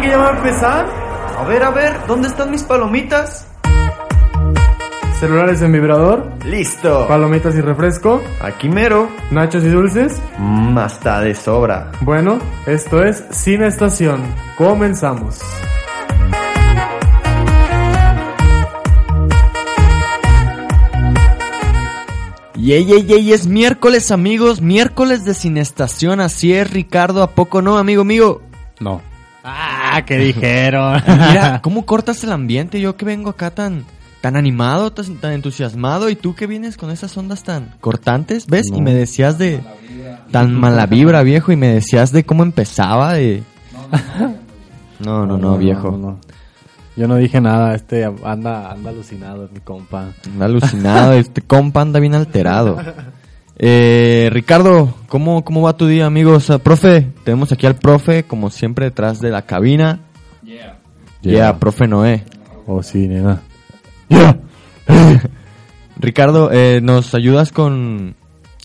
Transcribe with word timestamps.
Que 0.00 0.08
ya 0.08 0.18
va 0.18 0.28
a 0.28 0.36
empezar. 0.36 0.86
A 1.38 1.44
ver, 1.44 1.62
a 1.62 1.70
ver, 1.70 1.94
¿dónde 2.06 2.28
están 2.28 2.50
mis 2.50 2.62
palomitas? 2.62 3.46
Celulares 5.20 5.62
en 5.62 5.72
vibrador, 5.72 6.30
Listo. 6.44 7.06
palomitas 7.08 7.54
y 7.54 7.60
refresco, 7.60 8.20
Aquí 8.42 8.68
mero. 8.68 9.08
nachos 9.30 9.64
y 9.64 9.68
dulces. 9.68 10.20
Mmm, 10.38 10.76
hasta 10.78 11.20
de 11.20 11.34
sobra. 11.34 11.92
Bueno, 12.00 12.38
esto 12.66 13.02
es 13.02 13.24
Cine 13.30 13.68
Estación. 13.68 14.20
Comenzamos. 14.58 15.40
Yey, 22.56 22.84
yey, 22.86 23.02
yey, 23.04 23.32
es 23.32 23.46
miércoles, 23.46 24.10
amigos, 24.10 24.60
miércoles 24.62 25.24
de 25.24 25.34
Cinestación, 25.34 26.20
así 26.20 26.54
es, 26.54 26.70
Ricardo, 26.70 27.22
¿a 27.22 27.30
poco 27.30 27.60
no, 27.60 27.76
amigo 27.76 28.04
mío? 28.04 28.40
No. 28.80 29.02
Ah, 29.96 30.04
¿qué 30.04 30.18
dijeron? 30.18 31.02
Mira, 31.06 31.60
¿cómo 31.62 31.86
cortas 31.86 32.22
el 32.24 32.32
ambiente? 32.32 32.80
Yo 32.80 32.96
que 32.96 33.04
vengo 33.04 33.30
acá 33.30 33.50
tan, 33.50 33.84
tan 34.20 34.36
animado, 34.36 34.92
tan, 34.92 35.16
tan 35.16 35.32
entusiasmado, 35.32 36.10
y 36.10 36.16
tú 36.16 36.34
que 36.34 36.46
vienes 36.46 36.76
con 36.76 36.90
esas 36.90 37.16
ondas 37.16 37.42
tan 37.44 37.74
cortantes, 37.80 38.46
¿ves? 38.46 38.66
Y 38.74 38.80
me 38.80 38.94
decías 38.94 39.38
de... 39.38 39.60
Tan 40.30 40.52
mala 40.54 40.86
vibra, 40.86 41.22
viejo, 41.22 41.52
y 41.52 41.56
me 41.56 41.68
decías 41.68 42.12
de 42.12 42.24
cómo 42.24 42.42
empezaba, 42.42 43.14
de... 43.14 43.42
No, 45.00 45.26
no, 45.26 45.36
no, 45.36 45.58
viejo. 45.58 45.90
no, 45.90 45.98
no. 45.98 46.18
Yo 46.96 47.08
no 47.08 47.16
dije 47.16 47.40
nada, 47.40 47.74
este 47.74 48.04
anda, 48.04 48.70
anda 48.70 48.90
alucinado, 48.90 49.48
mi 49.52 49.58
compa. 49.58 50.12
Anda 50.26 50.44
alucinado, 50.44 51.12
este 51.14 51.42
compa 51.42 51.80
anda 51.80 51.98
bien 51.98 52.14
alterado. 52.14 52.78
Eh, 53.56 54.28
Ricardo, 54.32 54.94
¿cómo, 55.08 55.44
¿cómo 55.44 55.62
va 55.62 55.76
tu 55.76 55.86
día, 55.86 56.06
amigos? 56.06 56.50
Ah, 56.50 56.58
profe, 56.58 57.08
tenemos 57.24 57.52
aquí 57.52 57.66
al 57.66 57.76
profe, 57.76 58.24
como 58.24 58.50
siempre, 58.50 58.86
detrás 58.86 59.20
de 59.20 59.30
la 59.30 59.42
cabina. 59.42 60.00
Yeah, 60.42 60.78
Yeah. 61.22 61.58
profe 61.58 61.86
Noé. 61.86 62.24
Oh, 62.66 62.82
sí, 62.82 63.06
nena. 63.08 63.42
Ricardo, 65.96 66.50
eh, 66.52 66.80
¿nos 66.82 67.14
ayudas 67.14 67.52
con 67.52 68.16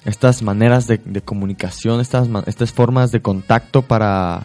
estas 0.05 0.41
maneras 0.41 0.87
de, 0.87 0.99
de 1.03 1.21
comunicación, 1.21 2.01
estas, 2.01 2.27
estas 2.47 2.73
formas 2.73 3.11
de 3.11 3.21
contacto 3.21 3.83
para 3.83 4.43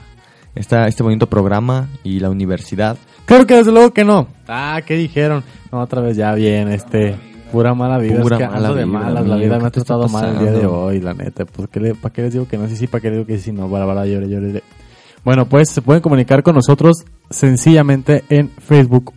esta, 0.54 0.86
este 0.86 1.02
bonito 1.02 1.28
programa 1.28 1.88
y 2.04 2.20
la 2.20 2.30
universidad? 2.30 2.98
Claro 3.24 3.46
que 3.46 3.56
desde 3.56 3.72
luego 3.72 3.92
que 3.94 4.04
no. 4.04 4.28
Ah, 4.46 4.80
¿qué 4.84 4.94
dijeron? 4.96 5.42
No, 5.72 5.80
otra 5.80 6.02
vez 6.02 6.16
ya 6.16 6.34
bien, 6.34 6.68
este... 6.68 7.16
Pura 7.52 7.74
mala 7.74 7.98
vida, 7.98 8.20
Pura 8.20 8.36
es 8.36 8.42
que 8.42 8.48
mala 8.48 8.72
de 8.74 8.86
malas, 8.86 9.26
la 9.26 9.36
vida 9.36 9.56
¿qué 9.56 9.60
me 9.62 9.68
ha 9.68 9.70
tratado 9.70 10.08
mal 10.08 10.28
el 10.30 10.38
día 10.40 10.52
de 10.52 10.66
hoy, 10.66 11.00
la 11.00 11.14
neta. 11.14 11.44
Pues, 11.44 11.68
¿qué 11.68 11.80
le- 11.80 11.94
¿para 11.94 12.12
qué 12.12 12.22
les 12.22 12.32
digo 12.32 12.48
que 12.48 12.56
no? 12.58 12.66
Sí, 12.68 12.76
sí, 12.76 12.86
¿para 12.86 13.00
qué 13.02 13.08
les 13.10 13.18
digo 13.18 13.26
que 13.26 13.38
sí? 13.38 13.52
No, 13.52 13.68
llore, 13.68 14.08
llore, 14.08 14.28
llore. 14.28 14.62
Bueno, 15.24 15.48
pues 15.48 15.70
se 15.70 15.82
pueden 15.82 16.02
comunicar 16.02 16.42
con 16.42 16.54
nosotros 16.54 17.04
sencillamente 17.30 18.24
en 18.28 18.50
Facebook, 18.50 19.12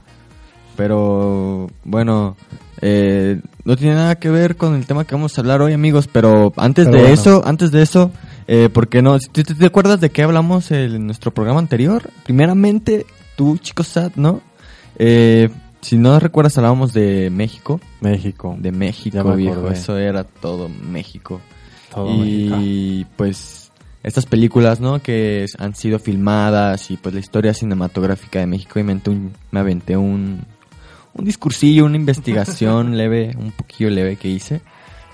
Pero, 0.76 1.68
bueno, 1.84 2.36
eh, 2.80 3.40
no 3.64 3.76
tiene 3.76 3.94
nada 3.94 4.16
que 4.16 4.30
ver 4.30 4.56
con 4.56 4.74
el 4.74 4.84
tema 4.86 5.04
que 5.04 5.14
vamos 5.14 5.36
a 5.36 5.42
hablar 5.42 5.62
hoy, 5.62 5.74
amigos. 5.74 6.08
Pero 6.10 6.52
antes 6.56 6.86
Pero 6.86 6.96
de 6.96 7.02
bueno. 7.02 7.14
eso, 7.14 7.42
antes 7.44 7.70
de 7.70 7.82
eso, 7.82 8.10
eh, 8.52 8.68
¿por 8.68 8.88
qué 8.88 9.00
no? 9.00 9.16
¿Te, 9.18 9.44
te- 9.44 9.54
te 9.54 9.66
acuerdas 9.66 10.00
de 10.00 10.10
qué 10.10 10.22
hablamos 10.24 10.70
en 10.72 11.06
nuestro 11.06 11.32
programa 11.32 11.60
anterior? 11.60 12.10
Primeramente, 12.24 13.06
tú, 13.36 13.56
chico 13.58 13.84
sad, 13.84 14.10
¿no? 14.16 14.40
Eh, 14.98 15.48
si 15.80 15.96
no 15.96 16.18
recuerdas, 16.18 16.58
hablábamos 16.58 16.92
de 16.92 17.30
México. 17.30 17.80
México. 18.00 18.56
De 18.58 18.72
México, 18.72 19.34
viejo. 19.34 19.70
Eso 19.70 19.96
era 19.96 20.24
todo 20.24 20.68
México. 20.68 21.40
Todo 21.94 22.10
México. 22.18 22.56
y 22.60 23.06
pues 23.16 23.70
estas 24.02 24.26
películas, 24.26 24.80
¿no? 24.80 25.00
Que 25.00 25.46
han 25.58 25.74
sido 25.74 25.98
filmadas 25.98 26.90
y 26.90 26.96
pues 26.96 27.14
la 27.14 27.20
historia 27.20 27.54
cinematográfica 27.54 28.40
de 28.40 28.46
México. 28.46 28.78
Y 28.80 28.82
me 28.82 28.92
aventé 28.92 29.10
un, 29.10 29.32
me 29.52 29.60
aventé 29.60 29.96
un, 29.96 30.44
un 31.14 31.24
discursillo, 31.24 31.84
una 31.86 31.96
investigación 31.96 32.96
leve, 32.98 33.34
un 33.38 33.52
poquillo 33.52 33.90
leve 33.90 34.16
que 34.16 34.28
hice. 34.28 34.60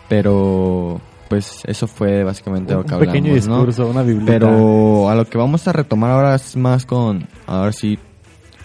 Pero 0.08 1.00
pues 1.28 1.62
eso 1.66 1.86
fue 1.86 2.24
básicamente 2.24 2.72
lo 2.74 2.80
Un 2.80 2.86
que 2.86 2.96
pequeño 2.96 3.30
hablamos, 3.30 3.48
¿no? 3.48 3.56
discurso, 3.56 3.86
una 3.88 4.02
biblioteca. 4.02 4.32
Pero 4.32 5.10
a 5.10 5.14
lo 5.14 5.24
que 5.24 5.38
vamos 5.38 5.66
a 5.68 5.72
retomar 5.72 6.10
ahora 6.10 6.34
es 6.34 6.56
más 6.56 6.86
con, 6.86 7.28
ahora 7.46 7.72
sí, 7.72 7.98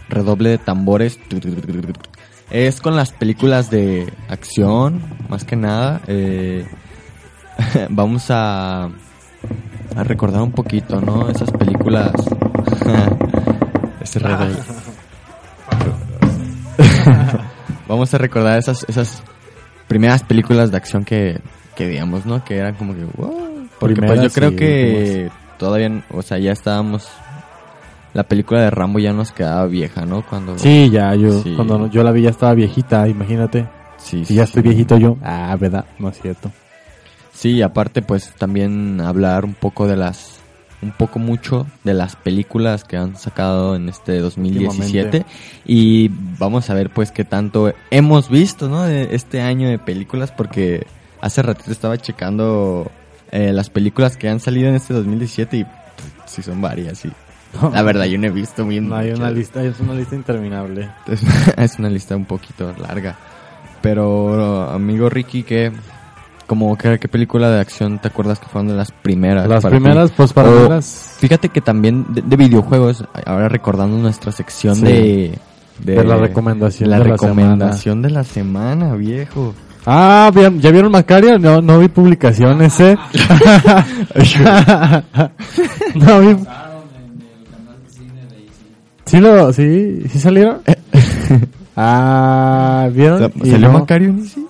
redoble 0.10 0.50
de 0.50 0.58
tambores. 0.58 1.20
Es 2.50 2.82
con 2.82 2.96
las 2.96 3.12
películas 3.12 3.70
de 3.70 4.12
acción, 4.28 5.02
más 5.30 5.44
que 5.46 5.56
nada. 5.56 6.02
Eh, 6.08 6.66
vamos 7.90 8.26
a, 8.30 8.86
a 9.96 10.04
recordar 10.04 10.42
un 10.42 10.52
poquito, 10.52 11.00
¿no? 11.02 11.30
Esas 11.30 11.52
películas. 11.52 12.12
Ese 14.02 14.20
redoble. 14.20 14.58
vamos 17.88 18.14
a 18.14 18.18
recordar 18.18 18.58
esas, 18.58 18.84
esas 18.90 19.22
primeras 19.88 20.24
películas 20.24 20.72
de 20.72 20.78
acción 20.78 21.06
que, 21.06 21.40
que 21.76 21.88
digamos, 21.88 22.26
¿no? 22.26 22.44
Que 22.44 22.58
eran 22.58 22.76
como 22.76 22.94
que, 22.94 23.04
wow. 23.18 23.68
Porque 23.80 24.02
pues 24.02 24.22
yo 24.22 24.30
creo 24.30 24.50
sí, 24.52 24.56
que 24.56 25.30
todavía, 25.58 26.04
o 26.12 26.22
sea, 26.22 26.38
ya 26.38 26.52
estábamos... 26.52 27.08
La 28.14 28.24
película 28.24 28.62
de 28.62 28.70
Rambo 28.70 29.00
ya 29.00 29.14
nos 29.14 29.32
quedaba 29.32 29.66
vieja, 29.68 30.06
¿no? 30.06 30.22
Cuando... 30.24 30.58
Sí, 30.60 30.90
ya, 30.92 31.16
yo, 31.16 31.42
Sí. 31.44 31.54
cuando 31.56 31.90
yo 31.90 32.04
la 32.04 32.12
vi 32.12 32.24
ya 32.24 32.30
estaba 32.32 32.54
viejita, 32.54 33.08
imagínate. 33.08 33.68
sí, 33.98 34.26
Si 34.26 34.36
ya 34.36 34.44
estoy 34.44 34.64
viejito 34.64 34.98
yo. 34.98 35.18
Ah, 35.24 35.56
¿verdad? 35.58 35.86
No 35.98 36.10
es 36.10 36.20
cierto. 36.22 36.52
Sí, 37.34 37.52
y 37.52 37.62
aparte 37.62 38.02
pues 38.02 38.34
también 38.38 39.00
hablar 39.02 39.46
un 39.46 39.54
poco 39.54 39.88
de 39.88 39.96
las 39.96 40.40
un 40.82 40.92
poco 40.92 41.20
mucho 41.20 41.68
de 41.84 41.94
las 41.94 42.16
películas 42.16 42.84
que 42.84 42.98
han 42.98 43.16
sacado 43.16 43.76
en 43.76 43.88
este 43.88 44.18
2017 44.20 44.70
Últimamente. 45.06 45.26
y 45.66 46.10
vamos 46.40 46.70
a 46.70 46.74
ver 46.74 46.90
pues 46.90 47.12
qué 47.12 47.24
tanto 47.24 47.72
hemos 47.92 48.30
visto, 48.30 48.68
¿no? 48.68 48.82
De 48.84 49.16
este 49.16 49.42
año 49.42 49.70
de 49.70 49.78
películas 49.80 50.32
porque 50.32 50.88
hace 51.22 51.42
ratito 51.42 51.72
estaba 51.72 51.98
checando 51.98 52.90
eh, 53.32 53.54
las 53.54 53.70
películas 53.70 54.18
que 54.18 54.28
han 54.30 54.40
salido 54.40 54.68
en 54.70 54.76
este 54.76 54.94
2017 54.94 55.58
y 55.58 55.64
pff, 55.64 55.72
sí 56.26 56.42
son 56.42 56.62
varias, 56.62 56.98
sí. 57.00 57.10
La 57.74 57.82
verdad 57.82 58.06
yo 58.06 58.18
no 58.18 58.28
he 58.28 58.30
visto 58.30 58.66
bien 58.66 58.88
No, 58.88 58.96
hay 58.96 59.12
una 59.12 59.30
lista, 59.30 59.62
es 59.64 59.80
una 59.82 59.94
lista 59.94 60.16
interminable. 60.16 60.90
Es, 61.08 61.22
es 61.58 61.80
una 61.80 61.90
lista 61.90 62.16
un 62.16 62.26
poquito 62.26 62.74
larga. 62.80 63.18
Pero, 63.82 64.70
amigo 64.70 65.10
Ricky, 65.10 65.44
¿qué, 65.44 65.72
como, 66.48 66.78
qué, 66.78 66.98
qué 67.00 67.08
película 67.08 67.50
de 67.50 67.60
acción 67.60 68.00
te 68.00 68.08
acuerdas 68.10 68.40
que 68.40 68.46
fueron 68.48 68.68
de 68.70 68.76
las 68.76 68.92
primeras? 68.92 69.48
Las 69.48 69.64
para 69.64 69.76
ti? 69.76 69.82
primeras, 69.82 70.12
pues 70.12 70.32
para 70.34 70.50
O- 70.50 70.70
las... 70.70 71.16
Fíjate 71.20 71.50
que 71.50 71.62
también 71.62 72.06
de, 72.14 72.22
de 72.22 72.36
videojuegos, 72.38 73.04
ahora 73.26 73.50
recordando 73.50 73.98
nuestra 73.98 74.32
sección 74.32 74.76
Sí. 74.76 74.84
de, 74.84 75.40
De 75.80 76.04
la 76.04 76.16
recomendación 76.18 76.90
la 76.90 77.00
de 77.00 77.06
la 77.06 77.12
recomendación 77.12 78.02
de 78.02 78.10
la 78.12 78.24
semana, 78.24 78.94
viejo. 78.96 79.54
Ah, 79.86 80.32
¿ya 80.34 80.72
vieron 80.72 80.92
Macario? 80.92 81.40
No, 81.40 81.62
no 81.62 81.80
vi 81.80 81.88
publicaciones, 81.88 82.80
¿eh? 82.80 82.98
no 85.96 86.20
vi... 86.22 86.38
¿Sí, 89.06 89.20
lo, 89.20 89.52
sí, 89.52 90.04
¿Sí 90.08 90.20
salieron? 90.20 90.62
ah, 91.76 92.88
¿vieron? 92.94 93.32
¿Salió 93.44 93.68
no, 93.68 93.80
Macario? 93.80 94.16
Sí. 94.24 94.46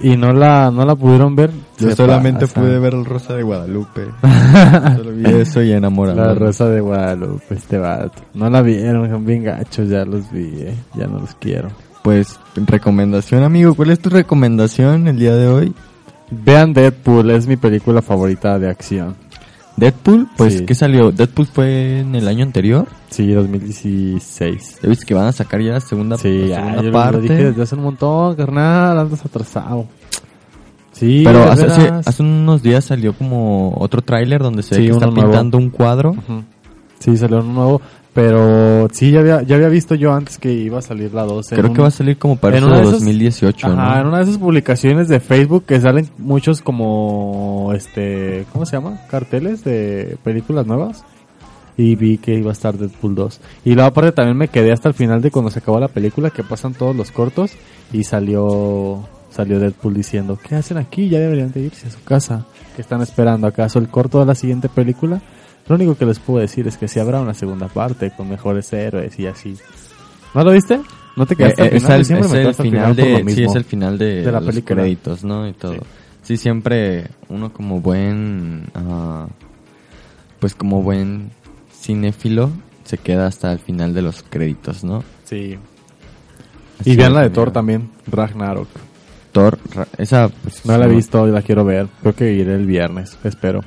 y 0.00 0.16
no 0.16 0.32
la, 0.32 0.70
no 0.70 0.84
la 0.86 0.94
pudieron 0.94 1.34
ver. 1.34 1.50
Yo 1.78 1.94
solamente 1.94 2.46
pasa. 2.46 2.60
pude 2.60 2.78
ver 2.78 2.94
el 2.94 3.04
Rosa 3.04 3.34
de 3.34 3.42
Guadalupe. 3.42 4.06
Solo 4.96 5.12
vi 5.12 5.24
eso 5.26 5.62
y 5.62 5.72
enamorado. 5.72 6.16
La 6.16 6.34
Rosa 6.34 6.68
de 6.68 6.80
Guadalupe, 6.80 7.54
este 7.54 7.76
vato. 7.76 8.22
No 8.34 8.48
la 8.48 8.62
vieron, 8.62 9.10
son 9.10 9.26
bien 9.26 9.44
gachos, 9.44 9.88
ya 9.88 10.04
los 10.04 10.30
vi, 10.30 10.62
eh. 10.62 10.74
Ya 10.94 11.06
no 11.06 11.18
los 11.18 11.34
quiero. 11.34 11.68
Pues, 12.02 12.38
recomendación, 12.54 13.42
amigo. 13.42 13.74
¿Cuál 13.74 13.90
es 13.90 14.00
tu 14.00 14.08
recomendación 14.10 15.06
el 15.08 15.18
día 15.18 15.34
de 15.36 15.48
hoy? 15.48 15.74
Vean 16.30 16.72
Deadpool, 16.72 17.30
es 17.30 17.46
mi 17.46 17.56
película 17.56 18.00
favorita 18.02 18.58
de 18.58 18.70
acción. 18.70 19.16
Deadpool, 19.76 20.28
pues, 20.36 20.58
Sí. 20.58 20.66
¿qué 20.66 20.74
salió? 20.74 21.10
Deadpool 21.12 21.46
fue 21.46 22.00
en 22.00 22.14
el 22.14 22.26
año 22.28 22.44
anterior. 22.44 22.86
Sí, 23.10 23.30
2016. 23.32 24.78
¿Ya 24.82 24.88
viste 24.88 25.06
que 25.06 25.14
van 25.14 25.26
a 25.26 25.32
sacar 25.32 25.60
ya 25.60 25.72
la 25.72 25.80
segunda, 25.80 26.16
Sí, 26.18 26.48
la 26.48 26.56
segunda 26.74 26.92
parte? 26.92 27.16
lo 27.16 27.22
dije 27.22 27.44
desde 27.46 27.62
hace 27.62 27.74
un 27.76 27.82
montón, 27.82 28.34
carnal, 28.36 28.98
andas 28.98 29.24
atrasado. 29.24 29.86
Sí, 30.92 31.22
Pero 31.24 31.44
hace, 31.50 31.64
hace- 31.66 32.22
unos 32.22 32.62
días 32.62 32.84
salió 32.84 33.14
como 33.14 33.74
otro 33.78 34.02
tráiler 34.02 34.42
donde 34.42 34.62
se 34.62 34.74
ve 34.74 34.80
Sí, 34.82 34.86
que 34.88 34.92
está 34.92 35.06
nuevo. 35.06 35.22
pintando 35.30 35.56
un 35.58 35.70
cuadro. 35.70 36.10
Ujú. 36.10 36.44
Sí, 36.98 37.16
salió 37.16 37.38
uno 37.38 37.52
nuevo, 37.54 37.80
pero 38.12 38.88
sí, 38.92 39.10
ya 39.12 39.20
había, 39.20 39.42
ya 39.42 39.56
había 39.56 39.68
visto 39.68 39.94
yo 39.94 40.12
antes 40.12 40.38
que 40.38 40.52
iba 40.52 40.78
a 40.78 40.82
salir 40.82 41.14
la 41.14 41.22
12. 41.24 41.54
Creo 41.56 41.72
que 41.72 41.80
va 41.82 41.88
a 41.88 41.92
salir 41.92 42.18
como 42.18 42.36
para 42.36 42.58
en 42.58 42.64
eso 42.64 42.72
de 42.72 42.80
esas- 42.82 42.92
2018, 42.94 43.66
Ajá, 43.68 43.96
en 43.98 44.02
¿no? 44.02 44.08
una 44.08 44.18
de 44.18 44.24
esas 44.24 44.38
publicaciones 44.38 45.08
de 45.08 45.20
Facebook 45.20 45.64
que 45.64 45.80
salen 45.80 46.08
muchos 46.18 46.60
como, 46.60 47.72
este, 47.74 48.46
¿cómo 48.52 48.66
se 48.66 48.76
llama? 48.76 49.00
Carteles 49.10 49.62
de 49.64 50.16
películas 50.24 50.66
nuevas. 50.66 51.04
Y 51.76 51.94
vi 51.96 52.18
que 52.18 52.34
iba 52.34 52.50
a 52.50 52.52
estar 52.52 52.76
Deadpool 52.76 53.14
2. 53.14 53.40
Y 53.64 53.72
luego 53.74 53.88
aparte 53.88 54.12
también 54.12 54.36
me 54.36 54.48
quedé 54.48 54.70
hasta 54.72 54.88
el 54.88 54.94
final 54.94 55.22
de 55.22 55.30
cuando 55.30 55.50
se 55.50 55.60
acabó 55.60 55.80
la 55.80 55.88
película, 55.88 56.28
que 56.28 56.42
pasan 56.42 56.74
todos 56.74 56.94
los 56.94 57.10
cortos. 57.10 57.52
Y 57.90 58.04
salió, 58.04 59.08
salió 59.30 59.58
Deadpool 59.58 59.94
diciendo, 59.94 60.38
¿qué 60.46 60.56
hacen 60.56 60.76
aquí? 60.76 61.08
Ya 61.08 61.20
deberían 61.20 61.52
de 61.52 61.60
irse 61.60 61.86
a 61.86 61.90
su 61.90 62.02
casa. 62.04 62.44
¿Qué 62.76 62.82
están 62.82 63.00
esperando 63.00 63.46
acaso 63.46 63.78
el 63.78 63.88
corto 63.88 64.20
de 64.20 64.26
la 64.26 64.34
siguiente 64.34 64.68
película? 64.68 65.22
Lo 65.70 65.76
único 65.76 65.94
que 65.96 66.04
les 66.04 66.18
puedo 66.18 66.40
decir 66.40 66.66
es 66.66 66.76
que 66.76 66.88
si 66.88 66.98
habrá 66.98 67.20
una 67.20 67.32
segunda 67.32 67.68
parte 67.68 68.10
con 68.10 68.28
mejores 68.28 68.70
héroes 68.72 69.16
y 69.20 69.26
así. 69.28 69.56
¿No 70.34 70.42
lo 70.42 70.50
viste? 70.50 70.80
¿No 71.16 71.24
te 71.26 71.34
Eh, 71.34 71.36
quedaste 71.36 71.62
eh, 71.62 71.70
es 71.76 71.82
final? 71.84 71.94
el, 72.00 72.00
es 72.48 72.56
final 72.56 72.96
de, 72.96 73.24
sí, 73.32 73.44
es 73.44 73.54
el 73.54 73.64
final 73.64 73.96
de, 73.96 74.22
de 74.22 74.32
la 74.32 74.40
los 74.40 74.48
película. 74.50 74.82
créditos, 74.82 75.22
¿no? 75.22 75.46
Y 75.48 75.52
todo. 75.52 75.76
Sí, 76.22 76.36
siempre 76.36 77.06
uno 77.28 77.52
como 77.52 77.80
buen, 77.80 78.64
ah, 78.74 79.28
pues 80.40 80.56
como 80.56 80.82
buen 80.82 81.30
cinéfilo 81.72 82.50
se 82.84 82.98
queda 82.98 83.28
hasta 83.28 83.52
el 83.52 83.60
final 83.60 83.94
de 83.94 84.02
los 84.02 84.24
créditos, 84.24 84.82
¿no? 84.82 85.04
Sí. 85.24 85.56
Así 86.80 86.90
Y 86.90 86.96
vean 86.96 87.14
la 87.14 87.22
de. 87.22 87.30
Thor 87.30 87.52
también, 87.52 87.90
Ragnarok. 88.08 88.68
Thor, 89.30 89.56
esa, 89.98 90.28
pues, 90.42 90.66
No 90.66 90.76
la 90.76 90.86
he 90.86 90.88
visto 90.88 91.28
y 91.28 91.30
la 91.30 91.42
quiero 91.42 91.64
ver. 91.64 91.86
Creo 92.00 92.14
que 92.16 92.32
iré 92.32 92.56
el 92.56 92.66
viernes, 92.66 93.16
espero. 93.22 93.60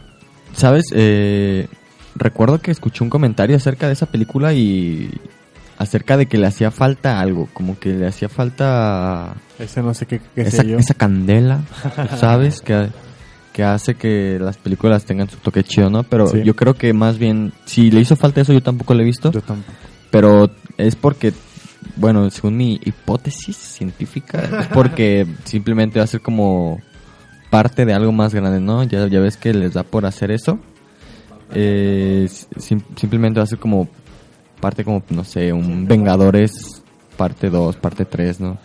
¿Sabes? 0.53 0.83
Eh, 0.93 1.67
recuerdo 2.15 2.59
que 2.59 2.71
escuché 2.71 3.03
un 3.03 3.09
comentario 3.09 3.55
acerca 3.55 3.87
de 3.87 3.93
esa 3.93 4.05
película 4.07 4.53
y 4.53 5.09
acerca 5.77 6.17
de 6.17 6.27
que 6.27 6.37
le 6.37 6.47
hacía 6.47 6.71
falta 6.71 7.19
algo, 7.19 7.49
como 7.53 7.77
que 7.79 7.89
le 7.93 8.07
hacía 8.07 8.29
falta 8.29 9.33
Ese 9.59 9.81
no 9.81 9.93
sé 9.93 10.05
qué, 10.05 10.21
qué 10.35 10.41
esa, 10.41 10.61
sé 10.63 10.69
yo. 10.69 10.77
esa 10.77 10.93
candela, 10.93 11.61
¿sabes? 12.17 12.61
Que, 12.61 12.87
que 13.51 13.63
hace 13.63 13.95
que 13.95 14.37
las 14.39 14.57
películas 14.57 15.05
tengan 15.05 15.29
su 15.29 15.37
toque 15.37 15.63
chido, 15.63 15.89
¿no? 15.89 16.03
Pero 16.03 16.27
Sí. 16.27 16.43
yo 16.43 16.55
creo 16.55 16.73
que 16.75 16.93
más 16.93 17.17
bien, 17.17 17.53
si 17.65 17.91
le 17.91 18.01
hizo 18.01 18.15
falta 18.15 18.41
eso, 18.41 18.53
yo 18.53 18.61
tampoco 18.61 18.93
lo 18.93 19.01
he 19.01 19.05
visto, 19.05 19.31
Yo 19.31 19.41
tampoco. 19.41 19.73
pero 20.11 20.49
es 20.77 20.95
porque, 20.95 21.33
bueno, 21.97 22.29
según 22.29 22.55
mi 22.57 22.79
hipótesis 22.83 23.55
científica, 23.57 24.39
es 24.61 24.67
porque 24.67 25.25
simplemente 25.43 25.99
va 25.99 26.05
a 26.05 26.07
ser 26.07 26.21
como 26.21 26.81
parte 27.49 27.85
de 27.85 27.93
algo 27.93 28.11
más 28.11 28.33
grande, 28.33 28.59
¿no? 28.59 28.83
Ya, 28.83 29.07
ya 29.07 29.19
ves 29.19 29.37
que 29.37 29.53
les 29.53 29.73
da 29.73 29.83
por 29.83 30.05
hacer 30.05 30.31
eso. 30.31 30.59
Eh, 31.53 32.27
sim- 32.57 32.81
simplemente 32.95 33.39
va 33.39 33.43
a 33.43 33.47
ser 33.47 33.59
como 33.59 33.87
parte 34.59 34.83
como, 34.83 35.03
no 35.09 35.23
sé, 35.23 35.51
un 35.53 35.85
Vengadores 35.87 36.81
parte 37.17 37.49
2, 37.49 37.75
parte 37.77 38.05
3, 38.05 38.39
¿no? 38.39 38.57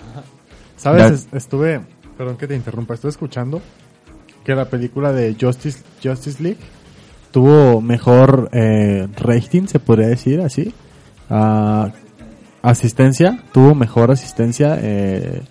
¿Sabes? 0.76 1.28
Estuve, 1.32 1.80
perdón 2.16 2.36
que 2.36 2.46
te 2.46 2.54
interrumpa, 2.56 2.94
estuve 2.94 3.10
escuchando 3.10 3.60
que 4.44 4.54
la 4.54 4.64
película 4.66 5.12
de 5.12 5.36
Justice, 5.38 5.82
Justice 6.02 6.42
League 6.42 6.58
tuvo 7.32 7.80
mejor 7.80 8.48
eh, 8.52 9.06
rating, 9.16 9.66
se 9.66 9.80
podría 9.80 10.08
decir 10.08 10.40
así. 10.40 10.72
Ah, 11.28 11.90
asistencia, 12.62 13.42
tuvo 13.52 13.74
mejor 13.74 14.10
asistencia 14.10 14.78
eh, 14.80 15.42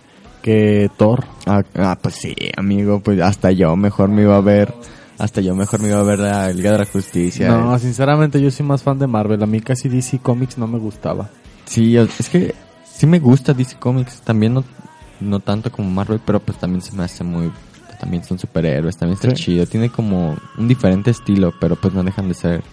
que 0.41 0.89
Thor. 0.97 1.25
Ah, 1.45 1.61
ah, 1.75 1.97
pues 2.01 2.15
sí, 2.15 2.33
amigo, 2.55 2.99
pues 3.01 3.21
hasta 3.21 3.51
yo 3.51 3.75
mejor 3.75 4.09
me 4.09 4.23
iba 4.23 4.37
a 4.37 4.41
ver, 4.41 4.73
hasta 5.17 5.41
yo 5.41 5.55
mejor 5.55 5.81
me 5.81 5.89
iba 5.89 5.99
a 5.99 6.03
ver 6.03 6.19
la 6.19 6.51
Liga 6.53 6.71
de 6.71 6.77
la 6.79 6.85
Justicia. 6.85 7.47
No, 7.49 7.77
sinceramente 7.79 8.41
yo 8.41 8.51
soy 8.51 8.65
más 8.65 8.83
fan 8.83 8.99
de 8.99 9.07
Marvel. 9.07 9.41
A 9.41 9.47
mí 9.47 9.61
casi 9.61 9.89
DC 9.89 10.19
Comics 10.19 10.57
no 10.57 10.67
me 10.67 10.77
gustaba. 10.79 11.29
Sí, 11.65 11.97
es 11.97 12.29
que 12.29 12.53
sí 12.85 13.05
me 13.07 13.19
gusta 13.19 13.53
DC 13.53 13.77
Comics, 13.79 14.21
también 14.21 14.53
no, 14.53 14.63
no 15.19 15.39
tanto 15.39 15.71
como 15.71 15.89
Marvel, 15.89 16.19
pero 16.25 16.39
pues 16.39 16.57
también 16.57 16.81
se 16.81 16.95
me 16.95 17.03
hace 17.03 17.23
muy, 17.23 17.51
también 17.99 18.23
son 18.23 18.39
superhéroes, 18.39 18.95
también 18.97 19.15
está 19.21 19.35
Sí. 19.35 19.43
chido, 19.43 19.65
tiene 19.65 19.89
como 19.89 20.35
un 20.57 20.67
diferente 20.67 21.11
estilo, 21.11 21.53
pero 21.59 21.75
pues 21.75 21.93
no 21.93 22.03
dejan 22.03 22.27
de 22.29 22.33
ser 22.35 22.63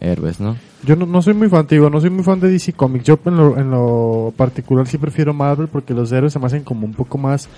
héroes, 0.00 0.40
¿no? 0.40 0.56
Yo 0.84 0.96
no, 0.96 1.06
no 1.06 1.20
soy 1.22 1.34
muy 1.34 1.48
fan, 1.48 1.66
digo, 1.68 1.88
no 1.90 2.00
soy 2.00 2.10
muy 2.10 2.24
fan 2.24 2.40
de 2.40 2.50
DC 2.50 2.72
Comics. 2.72 3.04
Yo 3.04 3.18
en 3.24 3.36
lo, 3.36 3.56
en 3.58 3.70
lo 3.70 4.32
particular 4.36 4.86
sí 4.88 4.98
prefiero 4.98 5.32
Marvel 5.34 5.68
porque 5.68 5.94
los 5.94 6.10
héroes 6.10 6.32
se 6.32 6.38
me 6.38 6.46
hacen 6.46 6.64
como 6.64 6.86
un 6.86 6.94
poco 6.94 7.18
más, 7.18 7.48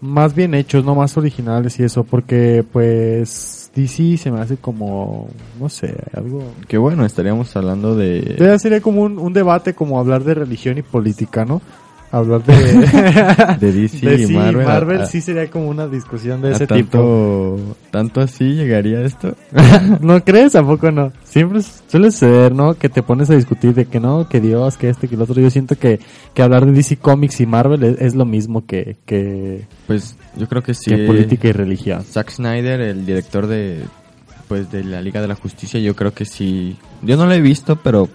más 0.00 0.34
bien 0.34 0.54
hechos, 0.54 0.84
no 0.84 0.94
más 0.94 1.16
originales 1.16 1.78
y 1.80 1.84
eso, 1.84 2.04
porque 2.04 2.64
pues 2.72 3.70
DC 3.74 4.16
se 4.16 4.30
me 4.30 4.40
hace 4.40 4.56
como, 4.56 5.28
no 5.60 5.68
sé, 5.68 5.96
algo... 6.14 6.42
Que 6.68 6.78
bueno, 6.78 7.04
estaríamos 7.04 7.54
hablando 7.56 7.94
de... 7.94 8.58
Sería 8.58 8.80
como 8.80 9.02
un, 9.02 9.18
un 9.18 9.32
debate 9.32 9.74
como 9.74 9.98
hablar 9.98 10.24
de 10.24 10.34
religión 10.34 10.78
y 10.78 10.82
política, 10.82 11.44
¿no? 11.44 11.60
Hablar 12.12 12.42
de... 12.44 12.54
De 13.60 13.72
DC 13.72 14.06
de 14.06 14.14
y 14.14 14.26
sí, 14.26 14.32
Marvel, 14.34 15.00
a- 15.00 15.02
a- 15.02 15.06
sí 15.06 15.20
sería 15.20 15.50
como 15.50 15.68
una 15.68 15.86
discusión 15.88 16.40
de 16.40 16.52
ese 16.52 16.66
tipo. 16.66 17.56
tanto, 17.58 17.76
¿Tanto 17.90 18.20
así 18.20 18.54
llegaría 18.54 19.02
esto? 19.02 19.34
¿No 20.00 20.22
crees? 20.24 20.54
¿A 20.54 20.62
poco 20.62 20.90
no? 20.90 21.12
Siempre 21.24 21.60
suele 21.88 22.10
ser, 22.12 22.54
¿no? 22.54 22.74
Que 22.74 22.88
te 22.88 23.02
pones 23.02 23.28
a 23.30 23.34
discutir 23.34 23.74
de 23.74 23.86
que 23.86 23.98
no, 24.00 24.28
que 24.28 24.40
Dios, 24.40 24.76
que 24.76 24.88
este, 24.88 25.08
que 25.08 25.16
el 25.16 25.22
otro. 25.22 25.34
Yo 25.40 25.50
siento 25.50 25.76
que, 25.76 25.98
que 26.32 26.42
hablar 26.42 26.64
de 26.64 26.72
DC 26.72 26.96
Comics 26.98 27.40
y 27.40 27.46
Marvel 27.46 27.82
es, 27.82 28.00
es 28.00 28.14
lo 28.14 28.24
mismo 28.24 28.64
que, 28.66 28.96
que, 29.04 29.66
Pues 29.86 30.16
yo 30.36 30.48
creo 30.48 30.62
que 30.62 30.74
sí. 30.74 30.90
que 30.90 31.06
política 31.06 31.48
y 31.48 31.52
religión. 31.52 32.02
Zack 32.04 32.30
Snyder, 32.30 32.80
el 32.80 33.04
director 33.04 33.46
de 33.46 33.80
pues 34.48 34.70
de 34.70 34.84
la 34.84 35.02
Liga 35.02 35.20
de 35.20 35.26
la 35.28 35.34
Justicia, 35.34 35.80
yo 35.80 35.96
creo 35.96 36.14
que 36.14 36.24
sí. 36.24 36.76
Yo 37.02 37.16
no 37.16 37.26
la 37.26 37.34
he 37.34 37.40
visto, 37.40 37.76
pero 37.76 38.08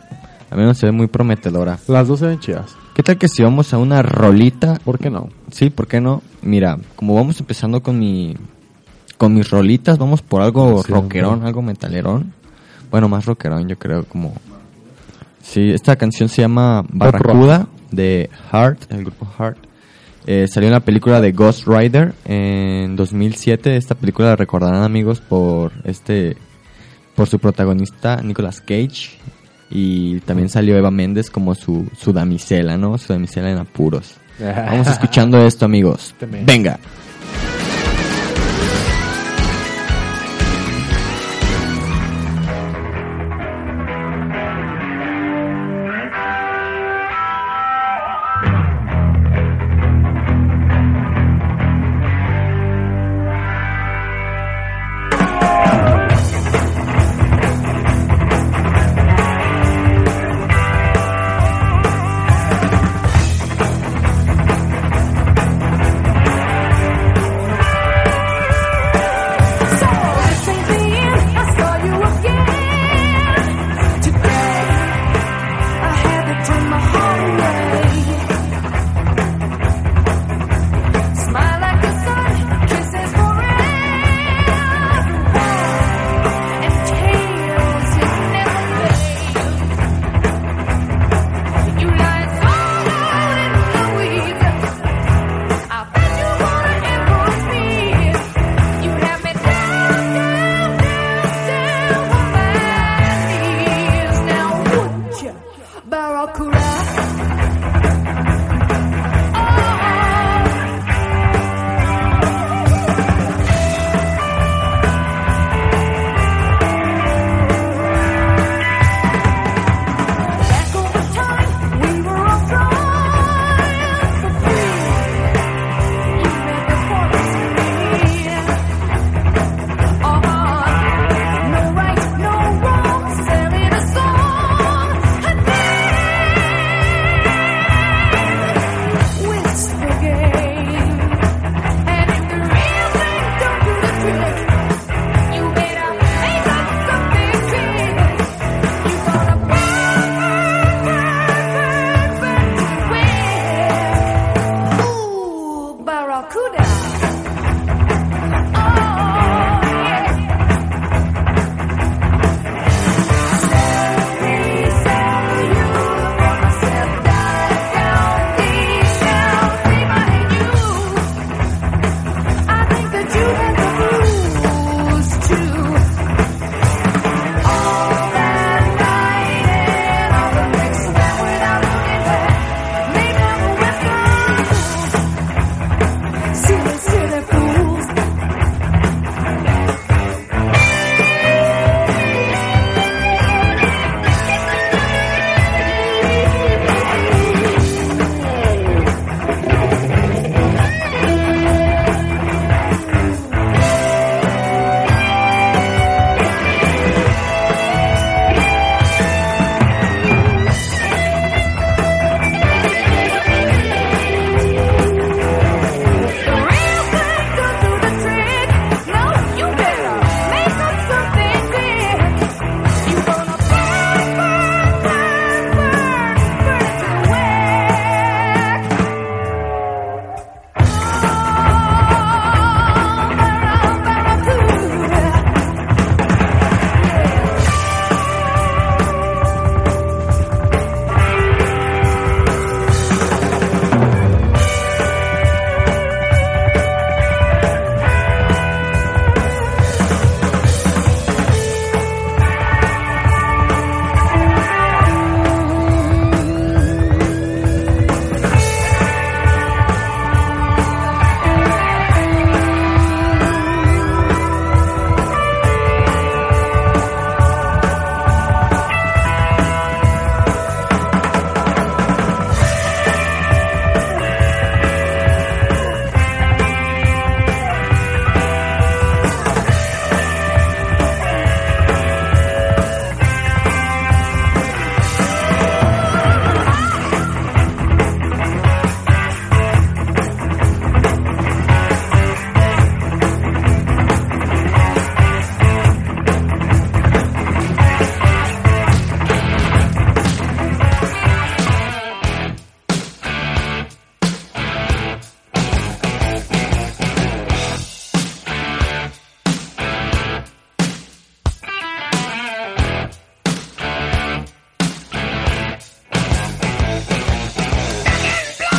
a 0.50 0.56
mí 0.56 0.64
me 0.64 0.74
se 0.76 0.86
ve 0.86 0.94
muy 0.94 1.08
prometedora. 1.08 1.78
Las 1.90 2.08
dos 2.08 2.20
se 2.20 2.28
ven 2.28 2.40
chidas. 2.40 2.78
¿Qué 2.94 3.04
tal 3.04 3.18
que 3.18 3.28
si 3.28 3.42
vamos 3.42 3.74
a 3.74 3.78
una 3.78 4.02
rolita? 4.02 4.80
¿Por 4.84 5.00
qué 5.00 5.10
no? 5.10 5.30
Sí, 5.52 5.70
¿por 5.70 5.88
qué 5.88 6.02
no? 6.02 6.22
Mira, 6.42 6.78
como 6.96 7.16
vamos 7.16 7.40
empezando 7.40 7.82
con 7.82 7.98
mi 7.98 8.36
con 9.18 9.34
mis 9.34 9.50
rolitas, 9.50 9.98
vamos 9.98 10.22
por 10.22 10.42
algo 10.42 10.84
Sí, 10.84 10.92
rockerón, 10.92 11.46
algo 11.46 11.62
metalerón. 11.62 12.34
Bueno, 12.90 13.08
más 13.08 13.26
rockerón, 13.26 13.68
yo 13.68 13.78
creo, 13.78 14.04
como 14.06 14.34
Sí, 15.42 15.72
esta 15.72 15.96
canción 15.96 16.30
se 16.30 16.42
llama 16.42 16.84
Barracuda 16.90 17.68
de 17.92 18.30
Heart, 18.52 18.92
el 18.92 19.06
grupo 19.06 19.26
Heart. 19.38 19.58
Eh, 20.28 20.48
salió 20.48 20.68
en 20.68 20.74
la 20.74 20.82
película 20.82 21.20
de 21.20 21.32
Ghost 21.32 21.68
Rider 21.68 22.14
en 22.26 22.96
2007. 22.96 23.76
Esta 23.76 23.96
película 23.96 24.30
la 24.30 24.36
recordarán 24.36 24.84
amigos 24.84 25.20
por 25.22 25.72
este 25.84 26.38
por 27.16 27.28
su 27.28 27.40
protagonista 27.40 28.22
Nicolas 28.22 28.62
Cage 28.62 29.18
y 29.72 30.20
también 30.22 30.50
salió 30.50 30.78
Eva 30.78 30.92
Méndez 30.92 31.30
como 31.30 31.56
su, 31.56 31.88
su 31.98 32.12
damisela, 32.12 32.78
¿no? 32.78 32.98
Su 32.98 33.14
damisela 33.14 33.52
en 33.52 33.58
apuros. 33.58 34.16
Vamos 34.40 34.88
escuchando 34.88 35.42
esto, 35.46 35.66
amigos. 35.66 36.14
Venga. 36.46 36.80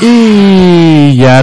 Y 0.04 1.16
ya 1.16 1.42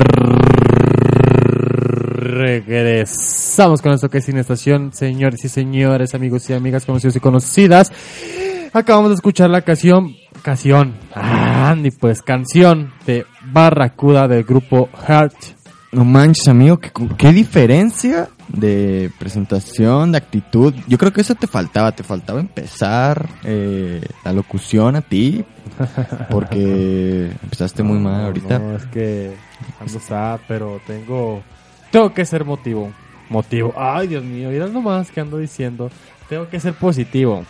regresamos 2.17 3.81
con 3.81 3.93
esto 3.93 4.09
que 4.09 4.17
es 4.17 4.25
Cine 4.25 4.41
Estación, 4.41 4.91
señores 4.91 5.45
y 5.45 5.47
señores, 5.47 6.13
amigos 6.13 6.49
y 6.49 6.53
amigas, 6.53 6.85
conocidos 6.85 7.15
y 7.15 7.21
conocidas. 7.21 7.93
Acabamos 8.73 9.11
de 9.11 9.15
escuchar 9.15 9.49
la 9.49 9.61
canción, 9.61 10.13
canción, 10.41 10.97
ah, 11.15 11.69
Andy, 11.69 11.91
pues 11.91 12.21
canción 12.21 12.91
de 13.07 13.25
Barracuda 13.45 14.27
del 14.27 14.43
grupo 14.43 14.89
Heart. 15.07 15.35
No 15.93 16.03
manches, 16.03 16.49
amigo, 16.49 16.79
¿qué, 16.79 16.91
qué 17.17 17.31
diferencia 17.31 18.27
de 18.53 19.11
presentación, 19.19 20.11
de 20.11 20.17
actitud. 20.17 20.73
Yo 20.87 20.97
creo 20.97 21.13
que 21.13 21.21
eso 21.21 21.35
te 21.35 21.47
faltaba, 21.47 21.91
te 21.91 22.03
faltaba 22.03 22.39
empezar 22.39 23.29
eh, 23.43 24.01
la 24.23 24.33
locución 24.33 24.95
a 24.95 25.01
ti, 25.01 25.43
porque 26.29 27.31
empezaste 27.43 27.83
muy 27.83 27.99
mal 27.99 28.25
ahorita. 28.25 28.59
No, 28.59 28.75
es 28.75 28.85
que 28.85 29.31
ando 29.79 29.99
sad, 29.99 30.39
pero 30.47 30.81
tengo, 30.87 31.41
tengo 31.91 32.13
que 32.13 32.25
ser 32.25 32.45
motivo. 32.45 32.91
Motivo. 33.29 33.73
Ay, 33.77 34.07
Dios 34.07 34.23
mío, 34.23 34.49
mirad 34.49 34.69
nomás 34.69 35.11
que 35.11 35.21
ando 35.21 35.37
diciendo. 35.37 35.91
Tengo 36.27 36.49
que 36.49 36.59
ser 36.59 36.73
positivo. 36.73 37.45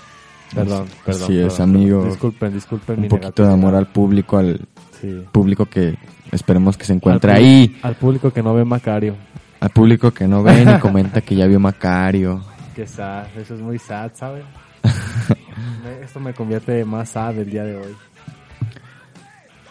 Perdón, 0.54 0.88
perdón. 1.06 1.24
Así 1.24 1.38
es, 1.40 1.54
perdón, 1.54 1.76
amigo. 1.76 2.06
Disculpen, 2.06 2.54
disculpen 2.54 2.96
Un 2.96 3.02
mi 3.04 3.08
poquito 3.08 3.44
de 3.46 3.54
amor 3.54 3.76
al 3.76 3.88
público, 3.88 4.38
al 4.38 4.60
Sí. 5.00 5.24
público 5.32 5.66
que 5.66 5.96
esperemos 6.34 6.76
que 6.78 6.84
se 6.84 6.92
encuentre 6.92 7.32
Al 7.32 7.38
ahí, 7.38 7.80
Al 7.84 7.96
público 7.96 8.32
que 8.32 8.44
no 8.44 8.54
ve 8.54 8.66
Macario. 8.66 9.16
Al 9.60 9.70
público 9.70 10.12
que 10.12 10.28
no 10.28 10.44
ve 10.44 10.66
ni 10.66 10.78
comenta 10.80 11.22
que 11.22 11.36
ya 11.36 11.46
vio 11.48 11.60
Macario. 11.60 12.42
Que 12.76 12.88
sad, 12.88 13.26
eso 13.38 13.56
es 13.56 13.62
muy 13.62 13.78
sad, 13.80 14.12
¿saben? 14.16 14.44
Me- 15.84 16.04
Esto 16.06 16.20
me 16.20 16.34
convierte 16.34 16.84
más 16.86 17.10
sad 17.10 17.38
el 17.40 17.50
día 17.50 17.64
de 17.64 17.76
hoy. 17.78 17.96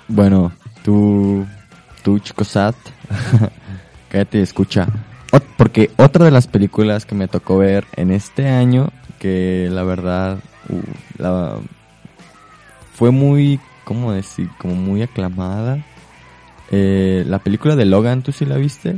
Bueno, 0.08 0.52
tú, 0.84 1.46
tú 2.02 2.18
chico 2.18 2.44
Sat, 2.44 2.74
cállate 4.10 4.38
y 4.38 4.42
escucha. 4.42 4.86
Ot- 5.32 5.44
porque 5.56 5.90
otra 5.96 6.24
de 6.24 6.30
las 6.30 6.46
películas 6.46 7.04
que 7.04 7.14
me 7.14 7.28
tocó 7.28 7.58
ver 7.58 7.84
en 7.96 8.10
este 8.10 8.48
año, 8.48 8.88
que 9.18 9.68
la 9.70 9.82
verdad 9.82 10.38
uh, 10.70 11.22
la- 11.22 11.56
fue 12.94 13.10
muy, 13.10 13.60
¿cómo 13.84 14.12
decir? 14.12 14.48
Como 14.58 14.74
muy 14.74 15.02
aclamada. 15.02 15.78
Eh, 16.70 17.24
la 17.26 17.38
película 17.38 17.76
de 17.76 17.84
Logan, 17.84 18.22
¿tú 18.22 18.32
sí 18.32 18.44
la 18.44 18.56
viste? 18.56 18.96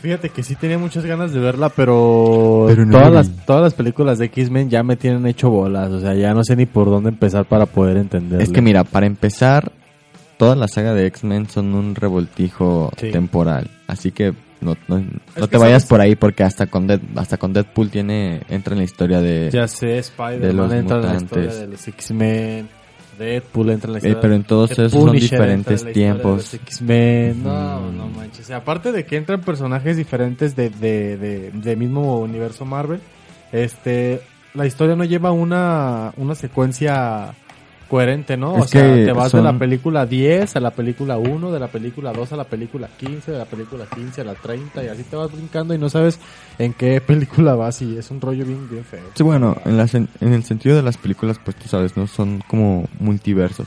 Fíjate 0.00 0.30
que 0.30 0.42
sí 0.42 0.54
tenía 0.54 0.78
muchas 0.78 1.04
ganas 1.04 1.32
de 1.32 1.40
verla, 1.40 1.68
pero, 1.68 2.64
Pero 2.68 2.86
no 2.86 2.92
todas, 2.98 3.12
las, 3.12 3.30
todas 3.44 3.62
las 3.62 3.74
películas 3.74 4.18
de 4.18 4.26
X-Men 4.26 4.70
ya 4.70 4.82
me 4.82 4.96
tienen 4.96 5.26
hecho 5.26 5.50
bolas. 5.50 5.90
O 5.90 6.00
sea, 6.00 6.14
ya 6.14 6.32
no 6.32 6.42
sé 6.42 6.56
ni 6.56 6.64
por 6.66 6.86
dónde 6.88 7.10
empezar 7.10 7.44
para 7.44 7.66
poder 7.66 7.98
entender. 7.98 8.40
Es 8.40 8.50
que 8.50 8.62
mira, 8.62 8.84
para 8.84 9.06
empezar, 9.06 9.72
toda 10.38 10.56
la 10.56 10.68
saga 10.68 10.94
de 10.94 11.06
X-Men 11.06 11.48
son 11.50 11.74
un 11.74 11.94
revoltijo 11.94 12.90
Sí. 12.96 13.10
temporal. 13.10 13.68
Así 13.86 14.10
que 14.10 14.32
no, 14.62 14.74
no, 14.88 14.98
no 15.00 15.04
que 15.34 15.48
te 15.48 15.58
vayas 15.58 15.82
sabes- 15.82 15.86
por 15.88 16.00
ahí 16.00 16.16
porque 16.16 16.44
hasta 16.44 16.66
con, 16.66 16.86
Dead- 16.86 17.00
hasta 17.16 17.36
con 17.36 17.52
Deadpool 17.52 17.90
tiene 17.90 18.40
entra 18.48 18.72
en 18.72 18.78
la 18.78 18.84
historia 18.84 19.20
de... 19.20 19.50
Ya 19.52 19.68
sé, 19.68 19.86
de 19.86 19.98
Spider-Man 19.98 20.56
los 20.56 20.72
entra 20.72 20.96
en 20.96 21.02
la 21.02 21.08
mutantes. 21.12 21.24
historia 21.24 21.54
de 21.54 21.66
los 21.66 21.88
X-Men. 21.88 22.68
Deadpool 23.24 23.70
entra 23.70 23.88
en 23.88 23.92
la 23.92 23.98
Eh, 23.98 24.00
historia 24.00 24.20
pero 24.20 24.34
en 24.34 24.44
todos 24.44 24.70
esos 24.72 24.92
son 24.92 25.08
en 25.08 25.14
diferentes 25.20 25.84
tiempos. 25.92 26.54
X-Men. 26.54 27.42
No, 27.44 27.80
Mm. 27.80 27.96
no 27.96 28.06
manches. 28.08 28.40
O 28.40 28.48
sea, 28.48 28.56
aparte 28.58 28.92
de 28.92 29.04
que 29.06 29.16
entran 29.16 29.40
personajes 29.40 29.96
diferentes 29.96 30.56
de, 30.56 30.70
de, 30.70 31.16
de, 31.16 31.50
de 31.52 31.76
mismo 31.76 32.18
universo 32.20 32.64
Marvel, 32.64 33.00
este, 33.52 34.20
la 34.54 34.66
historia 34.66 34.96
no 34.96 35.04
lleva 35.04 35.30
una, 35.32 36.12
una 36.16 36.34
secuencia 36.34 37.34
coherente, 37.90 38.36
¿no? 38.36 38.56
Es 38.58 38.64
o 38.64 38.68
sea, 38.68 38.82
te 38.94 39.12
vas 39.12 39.32
de 39.32 39.42
la 39.42 39.58
película 39.58 40.06
10 40.06 40.56
a 40.56 40.60
la 40.60 40.70
película 40.70 41.18
1, 41.18 41.50
de 41.52 41.58
la 41.60 41.68
película 41.68 42.12
2 42.12 42.32
a 42.32 42.36
la 42.36 42.44
película 42.44 42.88
15, 42.96 43.32
de 43.32 43.38
la 43.38 43.44
película 43.44 43.84
15 43.92 44.20
a 44.20 44.24
la 44.24 44.34
30 44.34 44.84
y 44.84 44.88
así 44.88 45.02
te 45.02 45.16
vas 45.16 45.30
brincando 45.32 45.74
y 45.74 45.78
no 45.78 45.88
sabes 45.90 46.18
en 46.58 46.72
qué 46.72 47.00
película 47.00 47.54
vas 47.56 47.82
y 47.82 47.98
es 47.98 48.10
un 48.10 48.20
rollo 48.20 48.46
bien, 48.46 48.68
bien 48.70 48.84
feo. 48.84 49.02
Sí, 49.14 49.22
bueno, 49.22 49.56
en, 49.64 49.76
la 49.76 49.84
sen- 49.84 50.08
en 50.20 50.32
el 50.32 50.44
sentido 50.44 50.76
de 50.76 50.82
las 50.82 50.96
películas, 50.96 51.38
pues 51.44 51.56
tú 51.56 51.68
sabes, 51.68 51.96
¿no? 51.96 52.06
Son 52.06 52.42
como 52.48 52.88
multiversos. 53.00 53.66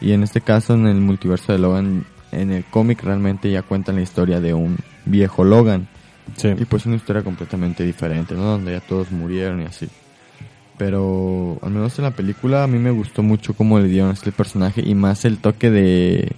Y 0.00 0.12
en 0.12 0.22
este 0.22 0.40
caso, 0.42 0.74
en 0.74 0.86
el 0.86 1.00
multiverso 1.00 1.52
de 1.52 1.58
Logan, 1.58 2.04
en 2.30 2.52
el 2.52 2.64
cómic 2.66 3.02
realmente 3.02 3.50
ya 3.50 3.62
cuentan 3.62 3.96
la 3.96 4.02
historia 4.02 4.40
de 4.40 4.52
un 4.54 4.76
viejo 5.06 5.42
Logan. 5.42 5.88
Sí. 6.36 6.48
Y 6.58 6.64
pues 6.66 6.84
una 6.84 6.96
historia 6.96 7.22
completamente 7.22 7.82
diferente, 7.84 8.34
¿no? 8.34 8.42
Donde 8.44 8.72
ya 8.72 8.80
todos 8.80 9.10
murieron 9.10 9.62
y 9.62 9.64
así. 9.64 9.88
Pero 10.78 11.58
al 11.62 11.70
menos 11.70 11.98
en 11.98 12.04
la 12.04 12.12
película 12.12 12.62
a 12.62 12.66
mí 12.66 12.78
me 12.78 12.90
gustó 12.90 13.22
mucho 13.22 13.54
cómo 13.54 13.78
le 13.80 13.88
dieron 13.88 14.10
a 14.10 14.14
este 14.14 14.32
personaje 14.32 14.82
y 14.84 14.94
más 14.94 15.24
el 15.24 15.38
toque 15.38 15.70
de... 15.70 16.32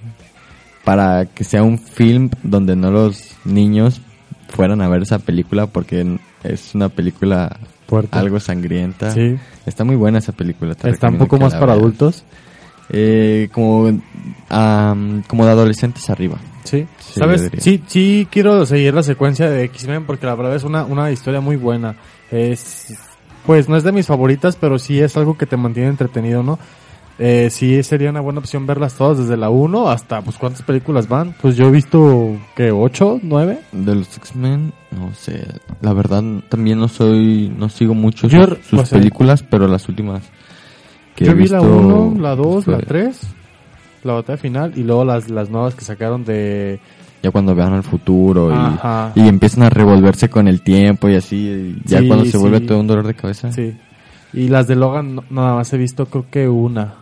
Para 0.85 1.27
que 1.27 1.45
sea 1.45 1.63
un 1.63 1.79
film 1.79 2.31
donde 2.43 2.75
no 2.75 2.91
los 2.91 3.37
niños 3.45 4.01
fueran 4.49 4.81
a 4.81 4.89
ver 4.89 5.03
esa 5.03 5.19
película 5.19 5.67
porque 5.67 6.19
es 6.43 6.75
una 6.75 6.89
película 6.89 7.59
Fuerte. 7.87 8.19
algo 8.19 8.41
sangrienta. 8.41 9.11
Sí. 9.11 9.37
Está 9.67 9.85
muy 9.85 9.97
buena 9.97 10.19
esa 10.19 10.33
película. 10.33 10.75
Está 10.83 11.09
un 11.09 11.19
poco 11.19 11.39
más 11.39 11.53
para 11.53 11.75
veas. 11.75 11.79
adultos. 11.79 12.25
Eh, 12.93 13.49
como, 13.53 14.01
am, 14.49 15.23
como 15.29 15.45
de 15.45 15.51
adolescentes 15.53 16.09
arriba. 16.11 16.39
Sí. 16.65 16.87
Sí, 16.99 17.21
¿Sabes? 17.21 17.51
Sí, 17.59 17.83
sí 17.87 18.29
quiero 18.31 18.67
seguir 18.67 18.95
la 18.95 19.03
secuencia 19.03 19.49
de 19.49 19.65
X-Men 19.65 20.07
porque 20.07 20.27
la 20.27 20.35
verdad 20.35 20.57
es 20.57 20.65
una, 20.65 20.85
una 20.85 21.11
historia 21.11 21.41
muy 21.41 21.57
buena. 21.57 21.97
Es, 22.31 22.97
pues 23.47 23.69
no 23.69 23.77
es 23.77 23.85
de 23.85 23.93
mis 23.93 24.07
favoritas, 24.07 24.57
pero 24.57 24.79
sí 24.79 25.01
es 25.01 25.17
algo 25.17 25.37
que 25.37 25.47
te 25.47 25.57
mantiene 25.57 25.89
entretenido, 25.89 26.43
¿no? 26.43 26.59
Eh, 27.23 27.51
sí 27.51 27.83
sería 27.83 28.09
una 28.09 28.23
buena 28.23 28.39
opción 28.39 28.67
verlas 28.67 28.95
todas 28.95 29.19
desde 29.19 29.37
la 29.37 29.51
1 29.51 29.91
hasta, 29.91 30.23
pues, 30.23 30.39
¿cuántas 30.39 30.63
películas 30.63 31.07
van? 31.07 31.35
Pues 31.39 31.55
yo 31.55 31.67
he 31.67 31.71
visto, 31.71 32.39
que 32.57 32.73
¿8? 32.73 33.21
¿9? 33.21 33.59
De 33.73 33.95
los 33.95 34.17
X-Men, 34.17 34.73
no 34.91 35.13
sé. 35.13 35.47
La 35.83 35.93
verdad, 35.93 36.25
también 36.49 36.81
no 36.81 36.89
soy, 36.89 37.53
no 37.55 37.69
sigo 37.69 37.93
mucho 37.93 38.27
Yo, 38.27 38.47
sus, 38.47 38.59
sus 38.65 38.81
o 38.81 38.87
sea, 38.87 38.99
películas, 38.99 39.43
pero 39.43 39.69
las 39.69 39.87
últimas 39.87 40.23
que 41.15 41.27
Yo 41.27 41.33
he 41.33 41.35
vi 41.35 41.47
la 41.47 41.61
visto 41.61 41.77
1, 41.77 42.23
la 42.23 42.35
2, 42.35 42.67
la 42.67 42.77
fue 42.77 42.87
3, 42.87 43.21
la 44.05 44.13
batalla 44.15 44.39
final 44.39 44.73
y 44.77 44.83
luego 44.83 45.05
las, 45.05 45.29
las 45.29 45.51
nuevas 45.51 45.75
que 45.75 45.85
sacaron 45.85 46.25
de... 46.25 46.81
Ya 47.23 47.31
cuando 47.31 47.55
vean 47.55 47.75
al 47.75 47.83
futuro 47.83 48.51
y, 49.15 49.29
empiezan 49.29 49.65
a 49.65 49.71
revolverse 49.71 50.31
con 50.31 50.49
el 50.49 50.63
tiempo 50.63 51.09
y 51.09 51.17
así. 51.17 51.37
y 51.37 51.83
ya 51.89 51.99
Sí, 52.01 52.07
cuando 52.09 52.25
se 52.25 52.33
sí. 52.33 52.39
vuelve 52.39 52.61
todo 52.61 52.81
un 52.81 52.87
dolor 52.87 53.07
de 53.07 53.15
cabeza. 53.15 53.53
Sí. 53.53 53.77
Y 54.33 54.49
las 54.49 54.67
de 54.69 54.77
Logan 54.77 55.17
no- 55.17 55.25
nada 55.29 55.55
más 55.55 55.73
he 55.73 55.77
visto 55.77 56.07
creo 56.07 56.27
que 56.31 56.49
una. 56.49 56.95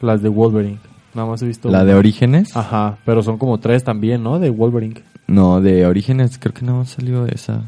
Las 0.00 0.22
de 0.22 0.28
Wolverine. 0.28 0.78
Nada 1.14 1.28
más 1.28 1.42
he 1.42 1.46
visto 1.46 1.68
La 1.70 1.84
de 1.84 1.90
una. 1.92 1.98
Orígenes. 1.98 2.56
Ajá, 2.56 2.96
pero 3.04 3.22
son 3.22 3.36
como 3.38 3.58
tres 3.58 3.84
también, 3.84 4.22
¿no? 4.22 4.38
De 4.38 4.50
Wolverine. 4.50 5.02
No, 5.26 5.60
de 5.60 5.86
Orígenes 5.86 6.38
creo 6.38 6.54
que 6.54 6.64
no 6.64 6.84
salió 6.84 7.26
esa. 7.26 7.62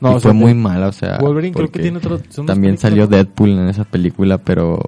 No, 0.00 0.12
y 0.12 0.14
o 0.16 0.20
fue 0.20 0.32
sea, 0.32 0.32
muy 0.32 0.48
de- 0.52 0.54
mala, 0.60 0.88
o 0.88 0.92
sea. 0.92 1.18
Wolverine 1.18 1.54
creo 1.54 1.70
que 1.70 1.80
tiene 1.80 1.98
otro... 1.98 2.18
También 2.46 2.76
salió. 2.78 3.06
Deadpool 3.06 3.50
en 3.50 3.68
esa 3.68 3.84
película, 3.84 4.38
pero 4.38 4.80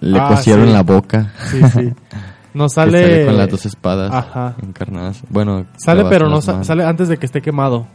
le 0.00 0.18
Ah, 0.18 0.28
cosieron 0.28 0.66
sí. 0.68 0.72
la 0.72 0.82
boca. 0.82 1.32
Sí, 1.50 1.60
sí. 1.74 1.92
No 2.56 2.64
Que 2.64 2.70
sale... 2.70 3.02
sale 3.02 3.26
con 3.26 3.36
las 3.36 3.50
dos 3.50 3.66
espadas 3.66 4.10
Ajá. 4.12 4.56
encarnadas. 4.62 5.22
Bueno, 5.28 5.66
Sale, 5.76 6.04
pero 6.08 6.28
no 6.30 6.40
sa- 6.40 6.64
sale 6.64 6.84
antes 6.84 7.08
de 7.08 7.18
que 7.18 7.26
esté 7.26 7.42
quemado. 7.42 7.86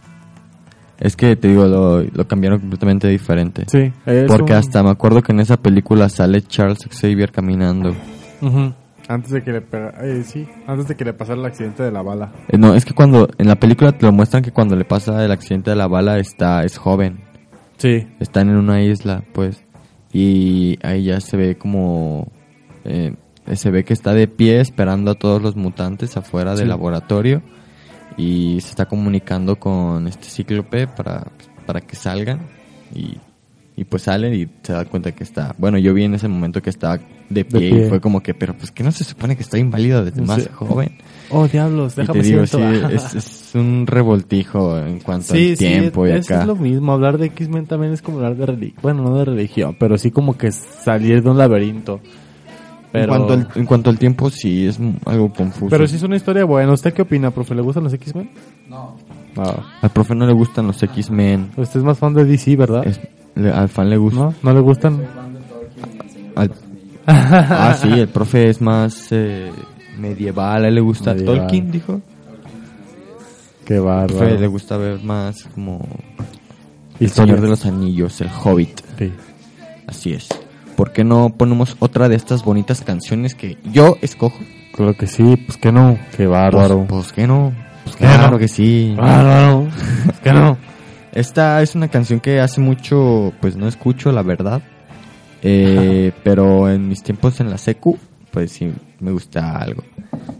Es 0.99 1.15
que 1.15 1.35
te 1.35 1.47
digo, 1.47 1.65
lo, 1.65 2.03
lo 2.03 2.27
cambiaron 2.27 2.59
completamente 2.59 3.07
diferente. 3.07 3.63
Sí. 3.67 3.91
es 4.05 4.25
Porque 4.27 4.53
un- 4.53 4.59
hasta 4.59 4.83
me 4.83 4.91
acuerdo 4.91 5.23
que 5.23 5.31
en 5.31 5.39
esa 5.39 5.57
película 5.57 6.09
sale 6.09 6.43
Charles 6.43 6.77
Xavier 6.91 7.31
caminando. 7.31 7.95
Antes 9.07 9.31
de 9.31 9.43
que 9.43 9.51
le 9.51 9.61
pega... 9.61 9.93
eh, 10.03 10.23
sí, 10.23 10.47
antes 10.67 10.87
de 10.87 10.95
que 10.95 11.03
le 11.05 11.13
pasara 11.13 11.39
el 11.39 11.45
accidente 11.45 11.81
de 11.83 11.91
la 11.91 12.01
bala. 12.03 12.31
Eh, 12.47 12.57
no, 12.57 12.75
es 12.75 12.85
que 12.85 12.93
cuando 12.93 13.27
en 13.39 13.47
la 13.47 13.55
película 13.55 13.91
te 13.93 14.05
lo 14.05 14.11
muestran 14.11 14.43
que 14.43 14.51
cuando 14.51 14.75
le 14.75 14.85
pasa 14.85 15.25
el 15.25 15.31
accidente 15.31 15.71
de 15.71 15.75
la 15.75 15.87
bala 15.87 16.19
está 16.19 16.63
es 16.63 16.77
joven. 16.77 17.21
Sí. 17.77 18.07
Están 18.19 18.49
en 18.49 18.57
una 18.57 18.81
isla, 18.83 19.23
pues. 19.33 19.63
Y 20.13 20.77
ahí 20.85 21.05
ya 21.05 21.19
se 21.19 21.35
ve 21.35 21.57
como... 21.57 22.31
eh, 22.85 23.15
se 23.53 23.71
ve 23.71 23.83
que 23.83 23.93
está 23.93 24.13
de 24.13 24.27
pie 24.27 24.59
esperando 24.61 25.11
a 25.11 25.15
todos 25.15 25.41
los 25.41 25.55
mutantes 25.55 26.17
afuera 26.17 26.55
del 26.55 26.69
laboratorio. 26.69 27.41
Y 28.17 28.59
se 28.61 28.69
está 28.69 28.85
comunicando 28.87 29.57
con 29.57 30.07
este 30.07 30.27
cíclope 30.27 30.87
para, 30.87 31.27
para 31.65 31.81
que 31.81 31.95
salgan. 31.95 32.39
Y, 32.93 33.17
y 33.77 33.85
pues 33.85 34.03
salen 34.03 34.33
y 34.35 34.47
se 34.63 34.73
da 34.73 34.83
cuenta 34.85 35.13
que 35.13 35.23
está... 35.23 35.55
Bueno, 35.57 35.77
yo 35.77 35.93
vi 35.93 36.03
en 36.03 36.13
ese 36.13 36.27
momento 36.27 36.61
que 36.61 36.69
estaba 36.69 36.99
de 37.29 37.45
pie, 37.45 37.59
pie. 37.71 37.85
y 37.85 37.89
fue 37.89 38.01
como 38.01 38.21
que... 38.21 38.33
Pero 38.33 38.53
pues 38.55 38.69
que 38.71 38.83
no 38.83 38.91
se 38.91 39.05
supone 39.05 39.35
que 39.37 39.43
está 39.43 39.57
inválido 39.57 40.03
desde 40.03 40.21
más 40.21 40.47
joven. 40.53 40.97
Oh, 41.29 41.47
diablos, 41.47 41.93
Y 41.93 42.01
déjame 42.01 42.19
te 42.19 42.25
digo, 42.27 42.45
siento. 42.45 42.89
sí, 42.89 42.95
es, 42.95 43.15
es 43.15 43.55
un 43.55 43.87
revoltijo 43.87 44.77
en 44.77 44.99
cuanto 44.99 45.33
Sí, 45.33 45.51
al 45.51 45.57
tiempo 45.57 46.05
sí, 46.05 46.11
y 46.11 46.15
acá. 46.17 46.41
es 46.41 46.47
lo 46.47 46.57
mismo. 46.57 46.91
Hablar 46.91 47.17
de 47.17 47.27
X-Men 47.27 47.65
también 47.65 47.93
es 47.93 48.01
como 48.01 48.17
hablar 48.17 48.35
de 48.35 48.45
religión. 48.45 48.79
Bueno, 48.83 49.03
no 49.03 49.17
de 49.17 49.25
religión, 49.25 49.77
pero 49.79 49.97
sí 49.97 50.11
como 50.11 50.37
que 50.37 50.51
salir 50.51 51.23
de 51.23 51.29
un 51.29 51.37
laberinto. 51.37 52.01
Pero, 52.91 53.03
En, 53.03 53.09
cuanto 53.25 53.33
al, 53.33 53.47
en 53.55 53.65
cuanto 53.65 53.89
al 53.89 53.97
tiempo, 53.99 54.29
sí, 54.29 54.67
es 54.67 54.77
algo 55.05 55.31
confuso. 55.31 55.69
pero 55.69 55.87
sí 55.87 55.95
es 55.95 56.03
una 56.03 56.17
historia 56.17 56.43
buena. 56.43 56.73
¿Usted 56.73 56.93
qué 56.93 57.03
opina, 57.03 57.31
profe? 57.31 57.55
¿Le 57.55 57.61
gustan 57.61 57.85
los 57.85 57.93
X-Men? 57.93 58.29
No. 58.69 58.97
Al 59.81 59.89
profe 59.91 60.13
no 60.13 60.25
le 60.25 60.33
gustan 60.33 60.67
los 60.67 60.81
X-Men. 60.83 61.51
Usted 61.55 61.79
es 61.79 61.85
más 61.85 61.97
fan 61.97 62.13
de 62.13 62.25
DC, 62.25 62.55
¿verdad? 62.57 62.85
Es- 62.85 62.99
le- 63.35 63.49
al 63.51 63.69
fan 63.69 63.89
le 63.89 63.95
gusta. 63.97 64.19
¿No? 64.19 64.33
¿No 64.43 64.53
le 64.53 64.59
gustan? 64.59 65.01
al- 66.35 66.51
ah, 67.07 67.75
sí, 67.81 67.87
el 67.91 68.09
profe 68.09 68.49
es 68.49 68.59
más 68.61 69.07
eh, 69.11 69.51
medieval. 69.97 70.65
A 70.65 70.67
él 70.67 70.75
le 70.75 70.81
gusta 70.81 71.13
Medieval. 71.13 71.37
Tolkien, 71.39 71.71
dijo. 71.71 72.01
Qué 73.65 73.75
Fe, 73.75 73.79
le 73.79 73.79
bárbaro. 73.79 74.51
gusta 74.51 74.75
ver 74.75 75.01
más 75.01 75.43
como 75.55 75.79
El 76.99 77.05
Historia. 77.07 77.35
Señor 77.35 77.41
de 77.41 77.49
los 77.49 77.65
Anillos, 77.65 78.19
El 78.19 78.29
Hobbit. 78.43 78.81
Sí. 78.99 79.11
Así 79.87 80.11
es. 80.13 80.27
¿Por 80.81 80.93
qué 80.93 81.03
no 81.03 81.29
ponemos 81.37 81.75
otra 81.77 82.09
de 82.09 82.15
estas 82.15 82.43
bonitas 82.43 82.81
canciones 82.81 83.35
que 83.35 83.55
yo 83.71 83.99
escojo? 84.01 84.39
Claro 84.73 84.97
que 84.97 85.05
sí, 85.05 85.37
pues 85.45 85.55
que 85.59 85.71
no. 85.71 85.99
Qué 86.17 86.25
bárbaro. 86.25 86.87
Pues, 86.87 87.03
pues 87.03 87.13
que 87.13 87.27
no. 87.27 87.53
Pues 87.83 87.95
que 87.95 88.03
claro 88.05 88.31
no. 88.31 88.39
que 88.39 88.47
sí. 88.47 88.95
Bárbaro. 88.97 89.67
que 90.23 90.33
no. 90.33 90.57
Esta 91.13 91.61
es 91.61 91.75
una 91.75 91.87
canción 91.89 92.19
que 92.19 92.39
hace 92.39 92.61
mucho, 92.61 93.31
pues 93.41 93.55
no 93.55 93.67
escucho, 93.67 94.11
la 94.11 94.23
verdad. 94.23 94.63
Eh, 95.43 96.13
pero 96.23 96.67
en 96.67 96.87
mis 96.87 97.03
tiempos 97.03 97.39
en 97.41 97.51
la 97.51 97.59
secu, 97.59 97.99
pues 98.31 98.51
sí, 98.51 98.73
me 99.01 99.11
gusta 99.11 99.57
algo. 99.59 99.83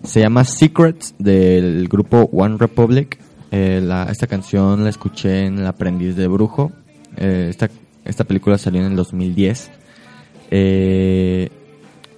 Se 0.04 0.22
llama 0.22 0.44
Secrets 0.44 1.14
del 1.20 1.88
grupo 1.88 2.28
One 2.34 2.56
Republic. 2.58 3.20
Eh, 3.52 3.80
la- 3.80 4.06
esta 4.10 4.26
canción 4.26 4.86
la 4.86 4.90
escuché 4.90 5.46
en 5.46 5.60
El 5.60 5.68
Aprendiz 5.68 6.16
de 6.16 6.28
Brujo. 6.28 6.72
Eh, 7.16 7.46
esta, 7.48 7.70
esta 8.06 8.24
película 8.24 8.58
salió 8.58 8.82
en 8.82 8.88
el 8.88 8.96
2010. 8.96 9.70
Eh, 10.52 11.50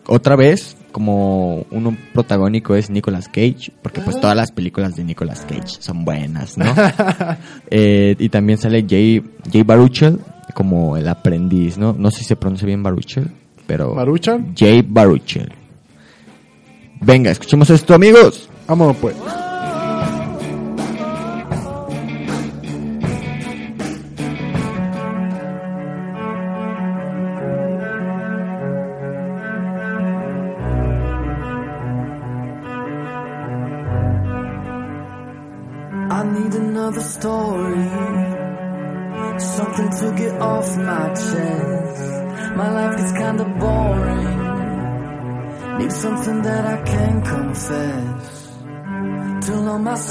otra 0.08 0.36
vez, 0.36 0.76
como 0.92 1.66
uno 1.72 1.96
protagónico 2.14 2.76
es 2.76 2.90
Nicolas 2.90 3.28
Cage, 3.28 3.72
porque 3.82 4.02
pues 4.02 4.20
todas 4.20 4.36
las 4.36 4.52
películas 4.52 4.96
de 4.96 5.04
Nicolas 5.04 5.46
Cage 5.48 5.80
son 5.80 6.04
buenas, 6.04 6.58
¿no? 6.58 6.66
Eh, 7.70 8.16
y 8.20 8.30
también 8.30 8.60
sale 8.60 8.86
Jay, 8.88 9.24
Jay 9.52 9.64
Baruchel 9.64 10.20
como 10.54 10.98
el 10.98 11.08
aprendiz, 11.08 11.78
¿no? 11.78 11.94
No 11.94 12.12
sé 12.12 12.20
si 12.20 12.26
se 12.26 12.36
pronuncia 12.36 12.66
bien 12.66 12.84
Baruchel, 12.84 13.32
pero... 13.66 13.96
¿Maruchan? 13.96 14.54
Jay 14.56 14.84
Baruchel. 14.88 15.52
Venga, 17.02 17.32
escuchemos 17.32 17.70
esto, 17.70 17.94
amigos. 17.96 18.50
Vámonos 18.68 18.98
pues. 18.98 19.16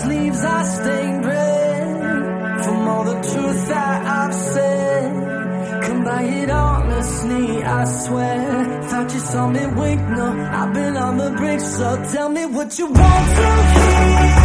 Sleeves 0.01 0.41
I 0.45 0.63
stained 0.65 1.25
red. 1.25 2.65
From 2.65 2.89
all 2.89 3.05
the 3.05 3.19
truth 3.31 3.69
that 3.69 3.99
I've 4.21 4.35
said. 4.35 5.83
Come 5.85 6.05
by 6.05 6.23
it 6.23 6.51
honestly, 6.51 7.63
I 7.63 7.85
swear. 7.85 8.83
Thought 8.89 9.15
you 9.15 9.21
saw 9.21 9.49
me 9.49 9.67
wink, 9.67 10.01
no, 10.19 10.29
I've 10.61 10.73
been 10.73 10.97
on 10.97 11.17
the 11.19 11.31
brink, 11.31 11.61
so 11.61 11.89
tell 12.13 12.29
me 12.29 12.47
what 12.47 12.79
you 12.79 12.87
want 12.87 13.27
to 13.37 13.49
hear. 13.73 14.42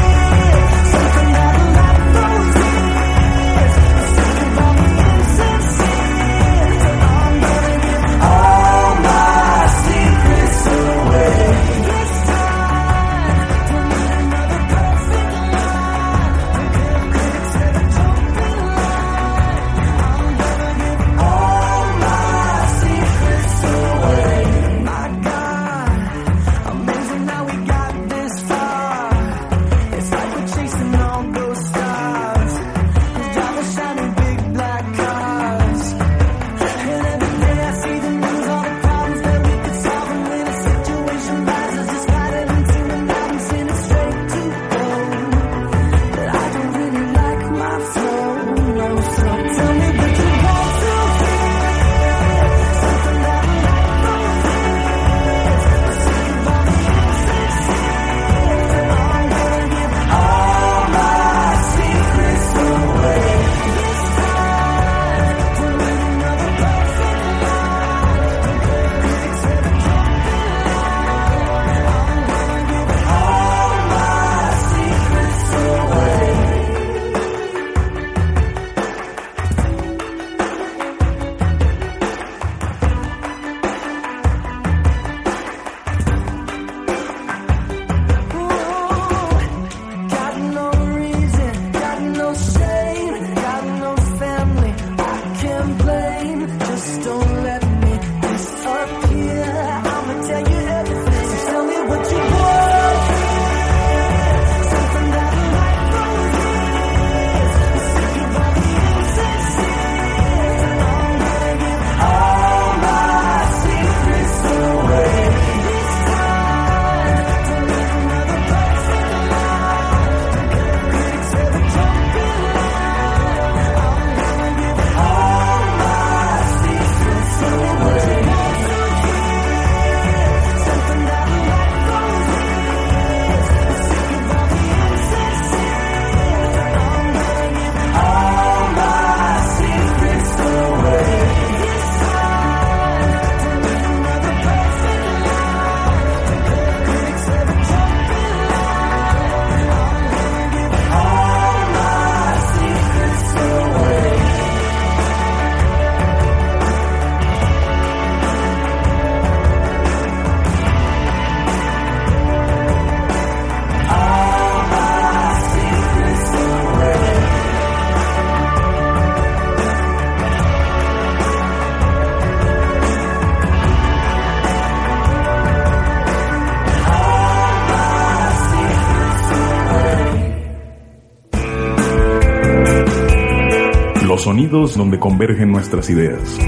Sonidos 184.17 184.75
donde 184.75 184.99
convergen 184.99 185.51
nuestras 185.51 185.89
ideas. 185.89 186.39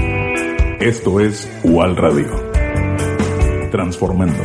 Esto 0.80 1.20
es 1.20 1.48
UAL 1.62 1.96
Radio. 1.96 2.28
Transformando. 3.70 4.42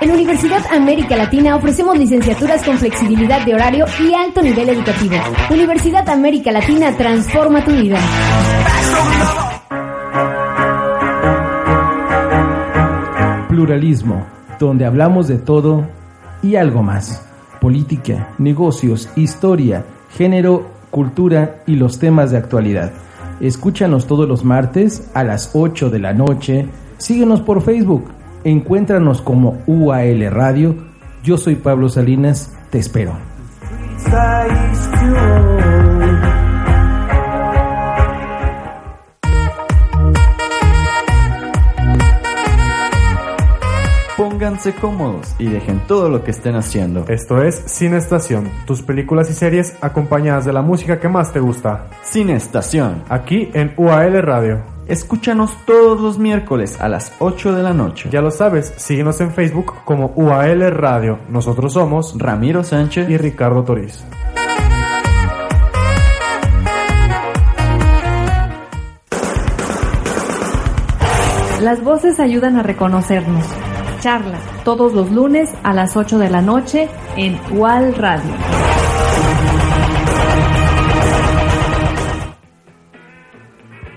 En 0.00 0.10
Universidad 0.10 0.64
América 0.72 1.16
Latina 1.16 1.56
ofrecemos 1.56 1.98
licenciaturas 1.98 2.62
con 2.64 2.78
flexibilidad 2.78 3.44
de 3.44 3.54
horario 3.54 3.84
y 4.00 4.14
alto 4.14 4.40
nivel 4.40 4.70
educativo. 4.70 5.16
Universidad 5.50 6.08
América 6.08 6.50
Latina 6.50 6.96
transforma 6.96 7.62
tu 7.62 7.72
vida. 7.72 7.98
Pluralismo, 13.48 14.26
donde 14.58 14.86
hablamos 14.86 15.28
de 15.28 15.38
todo 15.38 15.86
y 16.42 16.56
algo 16.56 16.82
más. 16.82 17.25
Política, 17.66 18.28
negocios, 18.38 19.08
historia, 19.16 19.84
género, 20.10 20.70
cultura 20.92 21.64
y 21.66 21.74
los 21.74 21.98
temas 21.98 22.30
de 22.30 22.36
actualidad. 22.36 22.92
Escúchanos 23.40 24.06
todos 24.06 24.28
los 24.28 24.44
martes 24.44 25.10
a 25.14 25.24
las 25.24 25.50
8 25.52 25.90
de 25.90 25.98
la 25.98 26.12
noche. 26.12 26.68
Síguenos 26.98 27.40
por 27.40 27.62
Facebook. 27.62 28.04
Encuéntranos 28.44 29.20
como 29.20 29.64
UAL 29.66 30.30
Radio. 30.30 30.76
Yo 31.24 31.38
soy 31.38 31.56
Pablo 31.56 31.88
Salinas. 31.88 32.56
Te 32.70 32.78
espero. 32.78 33.14
Pónganse 44.36 44.74
cómodos 44.74 45.34
y 45.38 45.46
dejen 45.46 45.80
todo 45.86 46.10
lo 46.10 46.22
que 46.22 46.30
estén 46.30 46.56
haciendo. 46.56 47.06
Esto 47.08 47.42
es 47.42 47.54
Cine 47.64 47.96
Estación, 47.96 48.50
tus 48.66 48.82
películas 48.82 49.30
y 49.30 49.32
series 49.32 49.78
acompañadas 49.80 50.44
de 50.44 50.52
la 50.52 50.60
música 50.60 51.00
que 51.00 51.08
más 51.08 51.32
te 51.32 51.40
gusta. 51.40 51.86
Cine 52.02 52.34
Estación. 52.34 53.02
Aquí 53.08 53.48
en 53.54 53.72
UAL 53.78 54.22
Radio. 54.22 54.60
Escúchanos 54.88 55.56
todos 55.64 56.02
los 56.02 56.18
miércoles 56.18 56.78
a 56.82 56.90
las 56.90 57.14
8 57.18 57.54
de 57.54 57.62
la 57.62 57.72
noche. 57.72 58.10
Ya 58.12 58.20
lo 58.20 58.30
sabes, 58.30 58.74
síguenos 58.76 59.22
en 59.22 59.30
Facebook 59.30 59.72
como 59.86 60.12
UAL 60.14 60.70
Radio. 60.70 61.18
Nosotros 61.30 61.72
somos 61.72 62.14
Ramiro 62.18 62.62
Sánchez 62.62 63.08
y 63.08 63.16
Ricardo 63.16 63.64
Toriz. 63.64 64.04
Las 71.62 71.82
voces 71.82 72.20
ayudan 72.20 72.56
a 72.56 72.62
reconocernos. 72.62 73.65
Charla, 74.00 74.38
todos 74.64 74.92
los 74.92 75.10
lunes 75.10 75.50
a 75.62 75.72
las 75.72 75.96
8 75.96 76.18
de 76.18 76.30
la 76.30 76.42
noche 76.42 76.88
en 77.16 77.38
UAL 77.50 77.94
Radio. 77.94 78.30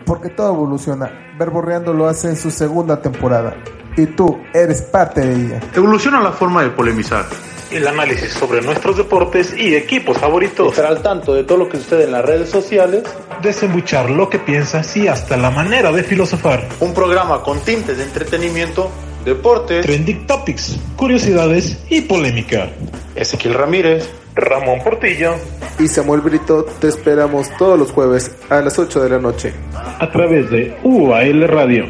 Porque 0.05 0.29
todo 0.29 0.53
evoluciona. 0.53 1.11
Verborreando 1.37 1.93
lo 1.93 2.07
hace 2.07 2.29
en 2.29 2.35
su 2.35 2.49
segunda 2.49 3.01
temporada. 3.01 3.55
Y 3.95 4.05
tú 4.07 4.39
eres 4.53 4.81
parte 4.81 5.21
de 5.21 5.33
ella. 5.33 5.59
Evoluciona 5.75 6.21
la 6.21 6.31
forma 6.31 6.63
de 6.63 6.69
polemizar. 6.71 7.25
El 7.71 7.87
análisis 7.87 8.31
sobre 8.31 8.61
nuestros 8.61 8.97
deportes 8.97 9.53
y 9.55 9.75
equipos 9.75 10.17
favoritos. 10.17 10.69
Estar 10.69 10.87
al 10.87 11.01
tanto 11.01 11.33
de 11.33 11.43
todo 11.43 11.59
lo 11.59 11.69
que 11.69 11.77
sucede 11.77 12.05
en 12.05 12.13
las 12.13 12.25
redes 12.25 12.49
sociales. 12.49 13.03
Desembuchar 13.43 14.09
lo 14.09 14.29
que 14.29 14.39
piensas 14.39 14.97
y 14.97 15.07
hasta 15.07 15.37
la 15.37 15.51
manera 15.51 15.91
de 15.91 16.03
filosofar. 16.03 16.67
Un 16.79 16.93
programa 16.93 17.43
con 17.43 17.59
tintes 17.59 17.97
de 17.97 18.05
entretenimiento 18.05 18.89
deportes, 19.25 19.85
trending 19.85 20.25
topics, 20.27 20.77
curiosidades 20.95 21.83
y 21.89 22.01
polémica. 22.01 22.69
Ezequiel 23.15 23.53
Ramírez, 23.53 24.09
Ramón 24.35 24.79
Portillo 24.83 25.35
y 25.79 25.87
Samuel 25.87 26.21
Brito 26.21 26.65
te 26.79 26.87
esperamos 26.87 27.49
todos 27.57 27.77
los 27.77 27.91
jueves 27.91 28.35
a 28.49 28.61
las 28.61 28.77
8 28.79 29.03
de 29.03 29.09
la 29.09 29.19
noche 29.19 29.53
a 29.73 30.09
través 30.11 30.49
de 30.49 30.77
UAL 30.83 31.47
Radio. 31.47 31.85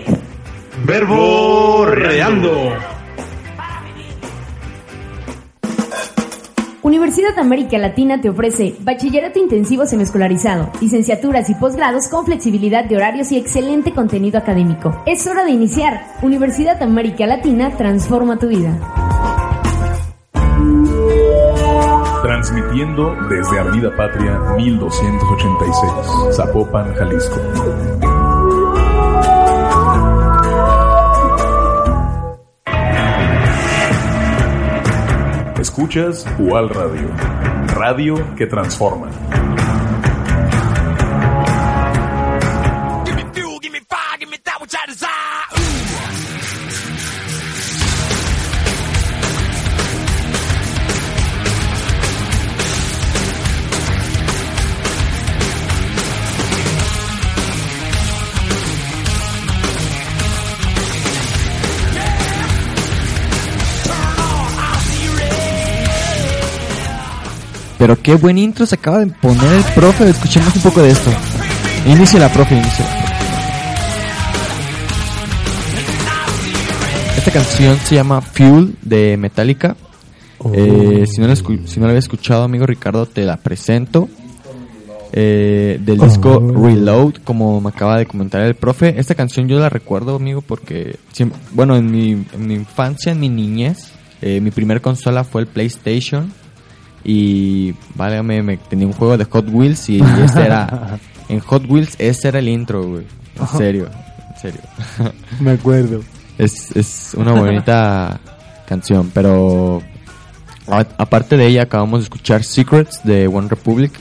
Verbo 0.85 1.85
Reando. 1.85 2.73
Universidad 6.89 7.37
América 7.37 7.77
Latina 7.77 8.19
te 8.19 8.31
ofrece 8.31 8.75
bachillerato 8.79 9.37
intensivo 9.37 9.85
semiescolarizado, 9.85 10.71
licenciaturas 10.81 11.47
y 11.47 11.53
posgrados 11.53 12.07
con 12.07 12.25
flexibilidad 12.25 12.83
de 12.83 12.95
horarios 12.95 13.31
y 13.31 13.37
excelente 13.37 13.93
contenido 13.93 14.39
académico. 14.39 15.03
Es 15.05 15.27
hora 15.27 15.43
de 15.43 15.51
iniciar. 15.51 16.01
Universidad 16.23 16.81
América 16.81 17.27
Latina 17.27 17.77
transforma 17.77 18.39
tu 18.39 18.47
vida. 18.47 18.75
Transmitiendo 22.23 23.15
desde 23.29 23.59
Avenida 23.59 23.95
Patria 23.95 24.39
1286, 24.57 26.35
Zapopan, 26.35 26.91
Jalisco. 26.95 28.08
Escuchas 35.59 36.25
UAL 36.39 36.69
Radio, 36.69 37.09
radio 37.75 38.35
que 38.37 38.47
transforma. 38.47 39.09
Pero 67.79 67.99
qué 68.01 68.13
buen 68.15 68.37
intro 68.37 68.65
se 68.65 68.75
acaba 68.75 68.99
de 68.99 69.07
poner 69.07 69.51
el 69.53 69.63
profe. 69.73 70.09
Escuchemos 70.09 70.55
un 70.55 70.61
poco 70.61 70.81
de 70.83 70.91
esto. 70.91 71.09
Inicia 71.87 72.19
la 72.19 72.31
profe, 72.31 72.55
inicia. 72.55 72.85
Esta 77.17 77.31
canción 77.31 77.77
se 77.85 77.95
llama 77.95 78.21
Fuel 78.21 78.75
de 78.81 79.17
Metallica. 79.17 79.75
Eh, 80.53 81.05
si, 81.09 81.19
no 81.21 81.27
la 81.27 81.33
escu- 81.33 81.65
si 81.65 81.79
no 81.79 81.85
la 81.85 81.91
había 81.91 81.99
escuchado, 81.99 82.43
amigo 82.43 82.65
Ricardo, 82.65 83.05
te 83.05 83.23
la 83.23 83.37
presento. 83.37 84.07
Eh, 85.11 85.79
del 85.81 85.97
disco 85.99 86.39
Reload, 86.39 87.15
como 87.23 87.59
me 87.61 87.69
acaba 87.69 87.97
de 87.97 88.05
comentar 88.05 88.41
el 88.41 88.55
profe. 88.55 88.95
Esta 88.99 89.15
canción 89.15 89.47
yo 89.47 89.57
la 89.59 89.67
recuerdo, 89.69 90.15
amigo, 90.15 90.41
porque, 90.41 90.97
bueno, 91.51 91.75
en 91.75 91.89
mi, 91.91 92.11
en 92.11 92.47
mi 92.47 92.53
infancia, 92.53 93.11
en 93.11 93.19
mi 93.19 93.27
niñez, 93.29 93.91
eh, 94.21 94.39
mi 94.39 94.51
primer 94.51 94.81
consola 94.81 95.23
fue 95.23 95.41
el 95.41 95.47
PlayStation. 95.47 96.31
Y, 97.11 97.73
válgame, 97.95 98.43
me, 98.43 98.57
tenía 98.57 98.85
un 98.85 98.93
juego 98.93 99.17
de 99.17 99.25
Hot 99.25 99.47
Wheels 99.49 99.89
y 99.89 99.99
este 99.99 100.41
era... 100.41 100.99
En 101.29 101.39
Hot 101.41 101.63
Wheels 101.69 101.95
ese 101.99 102.27
era 102.27 102.39
el 102.39 102.47
intro, 102.47 102.83
güey. 102.87 103.05
En 103.39 103.47
serio, 103.47 103.89
en 104.33 104.39
serio. 104.41 104.61
Me 105.39 105.51
acuerdo. 105.51 106.01
Es, 106.39 106.75
es 106.75 107.13
una 107.15 107.33
bonita 107.33 108.19
canción, 108.67 109.11
pero 109.13 109.81
a- 110.67 110.85
aparte 110.97 111.37
de 111.37 111.45
ella 111.47 111.63
acabamos 111.63 111.99
de 111.99 112.03
escuchar 112.05 112.43
Secrets 112.43 113.01
de 113.03 113.27
One 113.27 113.47
Republic. 113.47 113.91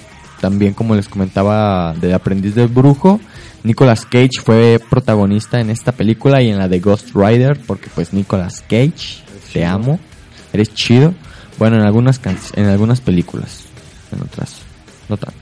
También 0.41 0.73
como 0.73 0.95
les 0.95 1.07
comentaba 1.09 1.93
de 1.95 2.15
Aprendiz 2.15 2.55
del 2.55 2.69
Brujo. 2.69 3.21
Nicolas 3.63 4.07
Cage 4.07 4.41
fue 4.43 4.81
protagonista 4.89 5.61
en 5.61 5.69
esta 5.71 5.93
película 5.93 6.41
y 6.43 6.49
en 6.49 6.59
la 6.59 6.69
de 6.69 6.81
Ghost 6.81 7.11
Rider 7.15 7.59
porque 7.67 7.91
pues 7.95 8.13
Nicolas 8.15 8.63
Cage, 8.63 9.23
te 9.53 9.67
amo, 9.67 9.99
eres 10.53 10.73
chido. 10.73 11.13
Bueno, 11.59 11.77
en 11.77 11.83
algunas 11.83 12.19
can- 12.19 12.39
en 12.55 12.67
algunas 12.67 13.01
películas, 13.01 13.65
en 14.13 14.23
otras 14.23 14.57
no 15.09 15.17
tanto. 15.17 15.39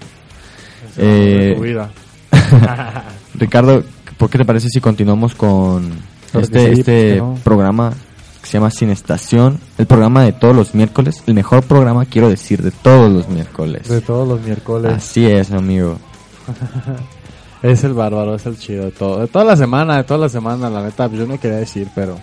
Eh, 0.97 1.53
tu 1.57 1.63
vida. 1.63 1.91
Ricardo, 3.35 3.83
¿por 4.17 4.31
qué 4.31 4.39
te 4.39 4.45
parece 4.45 4.69
si 4.71 4.81
continuamos 4.81 5.35
con 5.35 5.91
este, 6.33 6.75
sí, 6.75 6.81
este 6.81 7.23
programa 7.45 7.93
que 8.41 8.47
se 8.47 8.53
llama 8.55 8.71
Sin 8.71 8.91
Estación? 8.91 9.59
El 9.77 9.87
programa 9.87 10.23
de 10.23 10.33
todos 10.33 10.55
los 10.57 10.75
miércoles, 10.75 11.23
el 11.27 11.35
mejor 11.35 11.63
programa, 11.65 12.05
quiero 12.07 12.29
decir, 12.31 12.63
de 12.63 12.71
todos 12.71 13.11
los 13.13 13.29
miércoles. 13.29 13.89
De 13.89 14.01
todos 14.01 14.27
los 14.27 14.41
miércoles. 14.41 14.93
Así 14.97 15.27
es, 15.27 15.51
amigo. 15.53 15.99
Es 17.63 17.83
el 17.85 17.95
bárbaro, 17.95 18.35
es 18.37 18.45
el 18.47 18.57
chido 18.59 18.85
de 18.85 18.91
todo. 18.93 19.19
De 19.21 19.27
toda 19.29 19.45
la 19.45 19.57
semana, 19.57 19.97
de 19.97 20.05
toda 20.05 20.21
la 20.21 20.29
semana, 20.29 20.69
la 20.71 20.83
neta, 20.85 21.09
pues 21.09 21.19
yo 21.21 21.27
no 21.27 21.41
quería 21.41 21.57
decir, 21.57 21.89
pero 21.95 22.17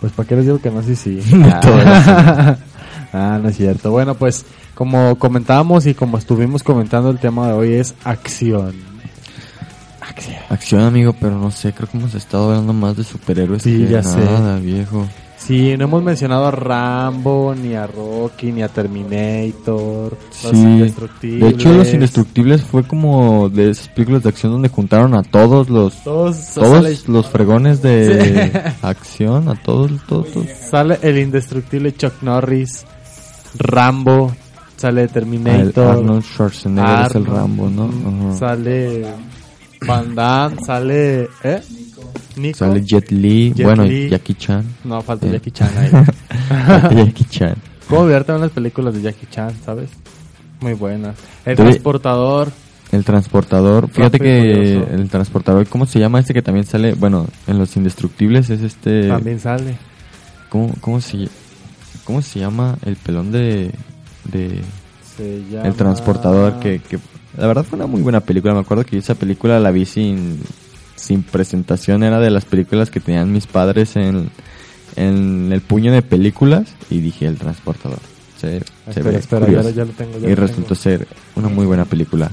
pues 0.00 0.12
para 0.12 0.28
qué 0.28 0.34
les 0.36 0.44
digo 0.44 0.60
que 0.60 0.70
no, 0.70 0.82
sí, 0.82 0.96
sí. 0.96 1.20
Ah, 3.12 3.38
no 3.42 3.48
es 3.50 3.56
cierto. 3.56 3.90
Bueno, 3.90 4.14
pues 4.14 4.44
como 4.74 5.18
comentábamos 5.18 5.86
y 5.86 5.94
como 5.94 6.18
estuvimos 6.18 6.62
comentando, 6.62 7.10
el 7.10 7.18
tema 7.18 7.48
de 7.48 7.52
hoy 7.52 7.72
es 7.74 7.94
acción. 8.04 8.74
Acción. 10.00 10.36
Acción, 10.48 10.80
amigo, 10.82 11.14
pero 11.20 11.38
no 11.38 11.50
sé, 11.50 11.72
creo 11.72 11.88
que 11.88 11.96
hemos 11.98 12.14
estado 12.14 12.50
hablando 12.50 12.72
más 12.72 12.96
de 12.96 13.04
superhéroes 13.04 13.62
Sí, 13.62 13.78
que 13.84 13.88
ya 13.92 14.02
sé. 14.02 14.18
nada, 14.18 14.58
viejo. 14.58 15.06
Sí, 15.38 15.76
no 15.76 15.84
hemos 15.84 16.02
mencionado 16.04 16.46
a 16.46 16.50
Rambo, 16.52 17.52
ni 17.60 17.74
a 17.74 17.86
Rocky, 17.88 18.52
ni 18.52 18.62
a 18.62 18.68
Terminator, 18.68 20.16
Los 20.44 20.52
Sí, 20.52 20.56
Indestructibles. 20.56 21.40
de 21.40 21.48
hecho 21.48 21.72
Los 21.72 21.92
Indestructibles 21.92 22.62
fue 22.62 22.84
como 22.84 23.48
de 23.48 23.70
esas 23.70 23.88
películas 23.88 24.22
de 24.22 24.28
acción 24.28 24.52
donde 24.52 24.68
juntaron 24.68 25.14
a 25.14 25.22
todos 25.24 25.68
los 25.68 25.96
Todos, 26.04 26.54
todos 26.54 27.08
los 27.08 27.26
fregones 27.28 27.82
de 27.82 28.52
Sí. 28.52 28.76
acción, 28.82 29.48
a 29.48 29.54
todos, 29.56 29.90
todos, 30.06 30.30
todos. 30.32 30.46
Sale 30.70 30.98
el 31.02 31.18
indestructible 31.18 31.92
Chuck 31.92 32.22
Norris, 32.22 32.84
Rambo, 33.58 34.34
sale 34.76 35.02
el 35.02 35.10
Terminator. 35.10 35.98
Arnold 35.98 36.24
Schwarzenegger 36.24 37.06
es 37.06 37.14
el 37.14 37.26
Rambo, 37.26 37.68
¿no? 37.70 38.36
Sale 38.36 39.04
Van 39.86 40.14
Damme, 40.14 40.56
sale... 40.64 41.28
¿Eh? 41.42 41.60
Nico. 42.36 42.58
Sale 42.58 42.82
Jet 42.82 43.10
Li, 43.10 43.52
Jet 43.52 43.66
bueno, 43.66 43.84
y 43.84 44.08
Jackie 44.08 44.34
Chan. 44.34 44.64
No, 44.84 45.02
falta 45.02 45.26
Eh. 45.26 45.32
Jackie 45.32 45.50
Chan 45.50 45.70
ahí. 45.76 45.90
Jackie 46.96 47.24
Chan. 47.24 47.56
¿Cómo 47.88 48.02
olvidar 48.02 48.24
también 48.24 48.42
las 48.42 48.52
películas 48.52 48.94
de 48.94 49.02
Jackie 49.02 49.26
Chan, 49.30 49.52
sabes? 49.64 49.90
Muy 50.60 50.72
buenas. 50.74 51.16
El 51.44 51.56
transportador. 51.56 52.50
El 52.90 53.04
transportador, 53.04 53.88
fíjate 53.88 54.18
que 54.18 54.74
el 54.74 55.08
transportador, 55.08 55.66
¿cómo 55.66 55.86
se 55.86 55.98
llama 55.98 56.20
este 56.20 56.34
que 56.34 56.42
también 56.42 56.66
sale? 56.66 56.92
Bueno, 56.92 57.26
en 57.46 57.58
Los 57.58 57.74
Indestructibles 57.76 58.50
es 58.50 58.60
este... 58.60 59.08
También 59.08 59.40
sale. 59.40 59.78
¿Cómo, 60.50 60.74
cómo, 60.82 61.00
se, 61.00 61.26
¿Cómo 62.04 62.22
se 62.22 62.40
llama 62.40 62.76
el 62.84 62.96
pelón 62.96 63.30
de... 63.32 63.70
de 64.24 64.60
Se 65.16 65.42
llama... 65.50 65.68
El 65.68 65.74
transportador 65.74 66.58
que, 66.60 66.80
que 66.80 66.98
la 67.36 67.46
verdad 67.46 67.64
fue 67.64 67.76
una 67.76 67.86
muy 67.86 68.02
buena 68.02 68.20
película. 68.20 68.54
Me 68.54 68.60
acuerdo 68.60 68.84
que 68.84 68.98
esa 68.98 69.14
película 69.14 69.58
la 69.60 69.70
vi 69.70 69.86
sin, 69.86 70.40
sin 70.96 71.22
presentación. 71.22 72.02
Era 72.02 72.18
de 72.20 72.30
las 72.30 72.44
películas 72.44 72.90
que 72.90 73.00
tenían 73.00 73.30
mis 73.32 73.46
padres 73.46 73.96
en, 73.96 74.30
en 74.96 75.50
el 75.52 75.60
puño 75.60 75.92
de 75.92 76.02
películas. 76.02 76.74
Y 76.90 77.00
dije 77.00 77.26
el 77.26 77.38
transportador. 77.38 77.98
Se, 78.38 78.58
se 78.58 78.64
Espera, 78.88 79.10
ve 79.10 79.16
espera, 79.18 79.46
curioso. 79.46 79.68
ya- 79.70 79.74
ya 79.76 79.84
lo 79.84 79.92
tengo, 79.92 80.18
ya 80.18 80.26
y 80.26 80.30
lo 80.34 80.36
resultó 80.36 80.74
ser 80.74 81.06
una 81.36 81.48
muy 81.48 81.64
buena 81.64 81.84
película. 81.84 82.30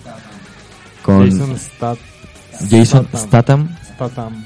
Con 1.04 1.30
Jason 1.30 1.56
Stat- 1.56 1.98
Jason 2.70 3.08
Statham. 3.16 3.20
Statham. 3.30 3.78
Statham. 3.96 4.46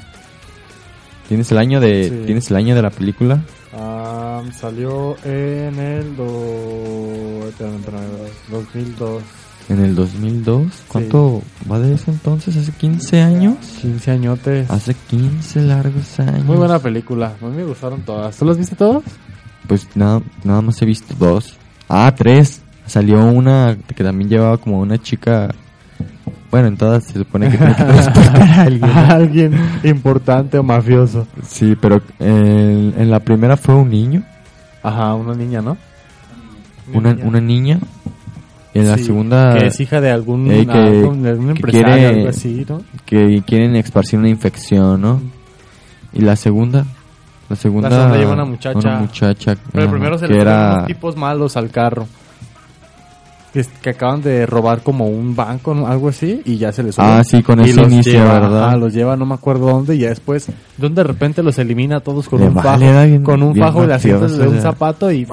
¿Tienes 1.29 1.51
el 1.51 1.57
año 1.57 1.79
de 1.79 2.09
Sí. 2.09 2.21
tienes 2.25 2.49
el 2.51 2.57
año 2.57 2.75
de 2.75 2.81
la 2.81 2.89
película? 2.89 3.41
Ah, 3.75 4.43
salió 4.55 5.15
en 5.23 5.79
el 5.79 6.15
do... 6.15 7.47
espérame, 7.47 7.75
espérame, 7.77 8.07
2002. 8.51 9.23
En 9.69 9.79
el 9.79 9.95
2002. 9.95 10.83
¿Cuánto 10.87 11.41
va 11.71 11.79
de 11.79 11.93
eso 11.93 12.11
entonces? 12.11 12.55
¿Hace 12.57 12.71
15 12.71 13.21
años? 13.21 13.57
15 13.81 14.11
añotes. 14.11 14.69
Hace 14.69 14.93
15 14.93 15.61
largos 15.61 16.19
años. 16.19 16.45
Muy 16.45 16.57
buena 16.57 16.79
película. 16.79 17.33
A 17.41 17.45
mí 17.45 17.55
me 17.55 17.63
gustaron 17.63 18.01
todas. 18.01 18.35
¿Tú 18.37 18.45
las 18.45 18.57
viste 18.57 18.75
todas? 18.75 19.03
Pues 19.67 19.87
nada, 19.95 20.21
nada 20.43 20.61
más 20.61 20.81
he 20.81 20.85
visto 20.85 21.15
dos. 21.17 21.57
Ah, 21.87 22.13
tres. 22.15 22.61
Salió 22.85 23.25
una 23.25 23.77
que 23.95 24.03
también 24.03 24.29
llevaba 24.29 24.57
como 24.57 24.79
una 24.79 25.01
chica. 25.01 25.53
Bueno, 26.53 26.67
en 26.67 26.77
todas 26.77 27.03
se 27.05 27.13
supone 27.13 27.49
que 27.49 27.57
tiene 27.57 27.75
que 27.75 27.83
transportar 27.83 28.41
a 28.43 28.61
alguien. 28.61 28.81
¿no? 28.81 28.99
A 28.99 29.07
alguien 29.07 29.53
importante 29.83 30.59
o 30.59 30.63
mafioso. 30.63 31.25
Sí, 31.41 31.75
pero 31.81 31.99
en, 32.19 32.93
en 32.95 33.09
la 33.09 33.19
primera 33.21 33.57
fue 33.57 33.73
un 33.73 33.89
niño, 33.89 34.21
Ajá, 34.83 35.15
una 35.15 35.33
niña, 35.33 35.63
¿no? 35.63 35.75
una, 36.93 37.17
una 37.23 37.41
niña. 37.41 37.79
Y 38.75 38.79
en 38.79 38.87
la 38.87 38.97
segunda. 38.99 39.55
que 39.57 39.65
es 39.67 39.79
hija 39.79 39.99
de 39.99 40.11
algún- 40.11 40.51
eh, 40.51 40.65
que, 40.67 40.71
algún- 40.77 41.23
de 41.23 41.29
algún 41.31 41.45
que 41.47 41.51
empresario, 41.53 41.87
quiere- 41.95 42.07
algo 42.19 42.29
así, 42.29 42.65
¿no? 42.69 42.81
Que 43.05 43.41
quieren 43.47 43.75
esparcir 43.75 44.19
una 44.19 44.29
infección, 44.29 45.01
¿no? 45.01 45.21
Y 46.13 46.21
la 46.21 46.35
segunda. 46.35 46.85
La 47.49 47.55
segunda. 47.55 47.89
La 47.89 47.95
segunda 47.97 48.17
lleva 48.19 48.33
una 48.33 48.45
muchacha. 48.45 48.77
Una 48.79 48.99
muchacha. 48.99 49.55
Pero 49.71 49.83
ajá, 49.85 49.91
primero 49.91 50.17
se 50.19 50.27
que 50.27 50.33
le 50.33 50.41
era. 50.41 50.73
unos 50.75 50.87
tipos 50.87 51.17
malos 51.17 51.57
al 51.57 51.69
carro. 51.71 52.05
Que, 53.53 53.89
acaban 53.91 54.23
de 54.23 54.47
robar 54.47 54.81
como 54.81 55.05
un 55.07 55.35
banco, 55.35 55.75
¿no? 55.75 55.85
algo 55.85 56.09
así, 56.09 56.41
y 56.43 56.57
ya 56.57 56.71
se 56.71 56.81
les. 56.81 56.97
Ah, 56.97 57.23
sí, 57.23 57.43
con 57.43 57.59
Y 57.59 57.69
ese 57.69 57.81
los 57.81 57.91
inicio, 57.93 58.13
lleva, 58.13 58.39
¿verdad? 58.39 58.67
ajá, 58.69 58.77
los 58.77 58.91
lleva 58.93 59.15
no 59.15 59.27
me 59.27 59.35
acuerdo 59.35 59.67
dónde, 59.67 59.95
y 59.95 59.99
ya 59.99 60.09
después, 60.09 60.47
donde 60.75 61.03
de 61.03 61.07
repente 61.07 61.43
los 61.43 61.59
elimina 61.59 61.97
a 61.97 61.99
todos 61.99 62.27
con 62.27 62.39
Le 62.41 62.47
un 62.47 62.55
vale, 62.55 62.87
fajo. 62.91 63.05
bien- 63.05 63.23
con 63.23 63.43
un 63.43 63.55
fajo 63.55 63.85
de 63.85 63.93
asientos 63.93 64.31
mafioso, 64.31 64.41
de 64.41 64.47
o 64.47 64.51
un 64.57 64.61
zapato 64.61 65.11
y, 65.11 65.27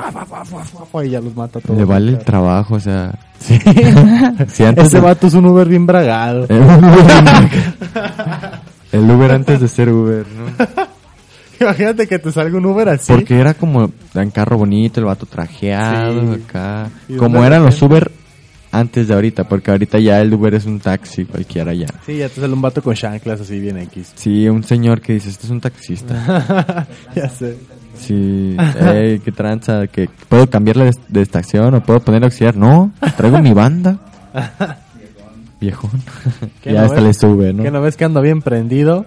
y 1.05 1.09
ya 1.11 1.21
los 1.23 1.35
mata 1.35 1.61
a 1.61 1.63
todos. 1.63 1.79
Le 1.79 1.85
vale 1.87 2.11
el 2.13 2.19
trabajo, 2.19 2.75
o 2.75 2.81
sea. 2.81 3.19
Sí. 3.39 3.59
Sí, 4.49 4.65
antes 4.65 4.89
Ese 4.89 4.99
de- 4.99 5.03
vato 5.03 5.27
es 5.27 5.33
un 5.35 5.47
Uber 5.47 5.67
bien 5.67 5.87
bragado. 5.87 6.45
El 6.51 6.61
Uber, 6.61 6.71
el 8.93 9.11
Uber 9.11 9.33
antes 9.33 9.61
de 9.61 9.69
ser 9.69 9.89
Uber, 9.89 10.27
¿no? 10.27 10.67
Imagínate 11.61 12.07
que 12.07 12.19
te 12.19 12.33
salga 12.33 12.57
un 12.59 12.67
Uber 12.67 12.89
así. 12.89 13.13
Porque 13.13 13.39
era 13.39 13.55
como 13.55 13.91
en 14.15 14.31
carro 14.31 14.59
bonito, 14.59 15.01
el 15.01 15.07
vato 15.07 15.27
trajeado 15.27 16.35
Sí. 16.35 16.43
acá. 16.45 16.91
Como 17.19 17.45
eran 17.45 17.63
los 17.65 17.81
Uber 17.83 18.11
antes 18.73 19.09
de 19.09 19.15
ahorita, 19.15 19.45
porque 19.49 19.71
ahorita 19.71 19.99
ya 19.99 20.21
el 20.21 20.33
Uber 20.33 20.55
es 20.55 20.65
un 20.65 20.79
taxi 20.81 21.25
cualquiera 21.25 21.75
ya. 21.75 21.89
Sí, 22.07 22.17
ya 22.19 22.29
te 22.29 22.41
sale 22.41 22.53
un 22.53 22.63
vato 22.63 22.83
con 22.83 22.95
chanclas 22.95 23.41
así 23.41 23.59
bien 23.59 23.79
X. 23.79 24.13
Sí, 24.15 24.49
un 24.49 24.63
señor 24.63 25.01
que 25.01 25.15
dice, 25.15 25.29
este 25.29 25.47
es 25.47 25.51
un 25.51 25.61
taxista. 25.61 26.87
ya 27.15 27.29
sé. 27.29 27.57
Sí, 27.99 28.57
ey, 28.81 29.19
qué 29.19 29.33
tranza, 29.33 29.87
que 29.89 30.09
puedo 30.29 30.49
cambiarle 30.49 30.91
de, 31.09 31.21
estación 31.23 31.75
o 31.75 31.83
puedo 31.83 32.01
poner 32.01 32.25
auxiliar. 32.25 32.57
No, 32.57 32.93
traigo 33.17 33.39
mi 33.41 33.53
banda. 33.53 33.99
Viejón. 35.61 35.91
¿Qué 36.63 36.73
ya 36.73 36.81
no 36.81 36.87
hasta 36.87 37.03
ves? 37.03 37.05
le 37.05 37.15
sube, 37.15 37.53
¿no? 37.53 37.63
Que 37.63 37.71
no 37.71 37.83
ves 37.83 37.97
que 37.97 38.05
ando 38.05 38.23
bien 38.23 38.41
prendido. 38.41 39.05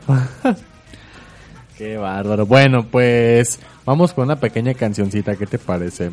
Qué 1.77 1.97
bárbaro. 1.97 2.45
Bueno, 2.45 2.85
pues 2.89 3.59
vamos 3.85 4.13
con 4.13 4.25
una 4.25 4.35
pequeña 4.35 4.73
cancioncita. 4.73 5.35
¿Qué 5.35 5.45
te 5.45 5.57
parece? 5.57 6.11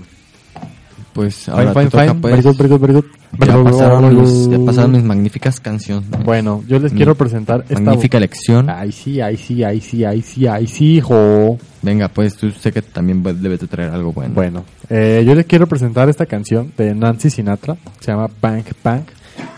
Pues 1.13 1.49
ahora 1.49 1.73
Fine, 1.73 1.85
te 1.87 1.91
fine, 1.91 1.91
toca, 1.91 2.05
fine. 2.07 2.21
pues. 2.21 2.33
Very 2.33 2.43
good, 2.43 2.57
very 2.57 2.69
good, 2.71 2.81
very 2.81 2.93
good. 2.95 3.05
Ya 3.39 3.65
pasaron, 3.65 4.21
mis, 4.21 4.49
ya 4.51 4.59
pasaron 4.65 4.93
mis 4.93 5.03
magníficas 5.03 5.61
canciones. 5.61 6.09
Bueno, 6.25 6.63
yo 6.69 6.79
les 6.79 6.93
Mi 6.93 6.99
quiero 6.99 7.15
presentar 7.15 7.65
esta 7.69 7.81
Magnífica 7.81 8.19
elección. 8.19 8.71
Ay, 8.71 8.93
sí, 8.93 9.21
ay, 9.21 9.37
sí, 9.37 9.63
ay, 9.65 9.81
sí, 9.81 10.05
ay, 10.05 10.23
sí, 10.23 10.47
ay, 10.47 10.67
sí, 10.67 10.97
hijo. 10.97 11.59
Venga, 11.83 12.09
pues 12.09 12.37
tú 12.37 12.51
sé 12.53 12.71
que 12.73 12.83
también 12.83 13.23
debes 13.23 13.61
de 13.61 13.67
traer 13.67 13.91
algo 13.91 14.13
bueno. 14.13 14.35
Bueno, 14.35 14.65
eh, 14.89 15.25
yo 15.27 15.35
les 15.35 15.47
quiero 15.47 15.67
presentar 15.67 16.09
esta 16.09 16.27
canción 16.27 16.73
de 16.77 16.95
Nancy 16.95 17.31
Sinatra, 17.31 17.77
se 18.01 18.13
llama 18.13 18.29
Bank 18.41 18.67
Bank, 18.85 19.07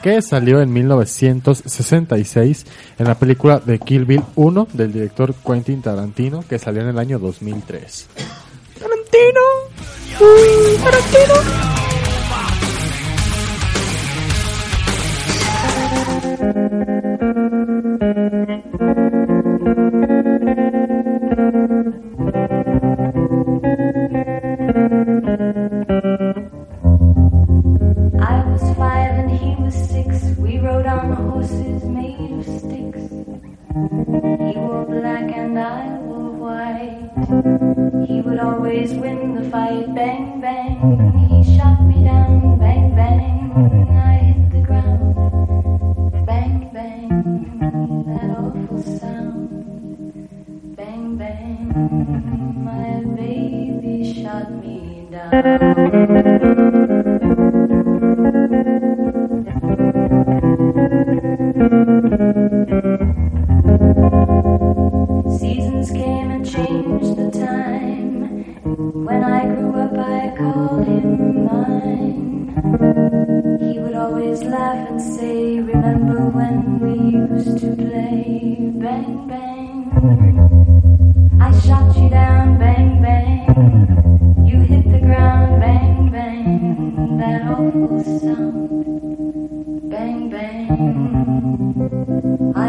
que 0.02 0.22
salió 0.22 0.60
en 0.60 0.72
1966 0.72 2.66
en 2.98 3.06
la 3.06 3.14
película 3.14 3.60
de 3.60 3.78
Kill 3.78 4.04
Bill 4.04 4.22
1 4.34 4.68
del 4.72 4.92
director 4.92 5.34
Quentin 5.34 5.82
Tarantino, 5.82 6.44
que 6.48 6.58
salió 6.58 6.82
en 6.82 6.88
el 6.88 6.98
año 6.98 7.18
2003. 7.18 8.08
Tarantino. 8.78 9.40
Mm, 10.20 10.84
Tarantino. 10.84 11.72
I 18.02 18.41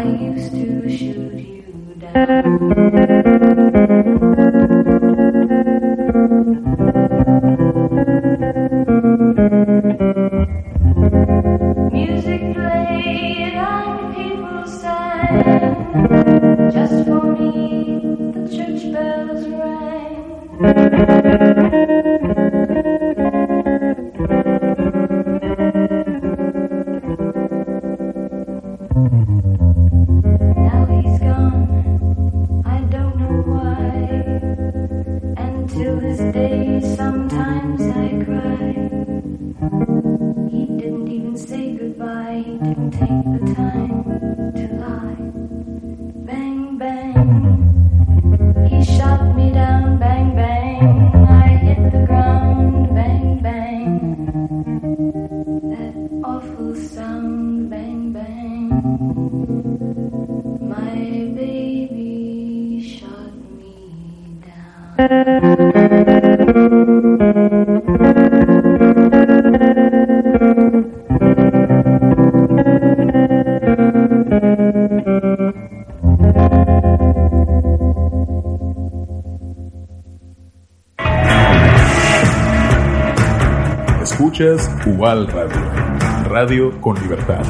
I 0.04 0.06
used 0.06 0.52
to 0.52 0.98
shoot 0.98 1.40
you 1.40 1.96
down. 2.12 3.33
Escuchas 84.54 84.86
UAL 84.86 85.26
Radio, 85.26 85.56
Radio 86.28 86.80
con 86.80 86.94
Libertad. 87.00 87.42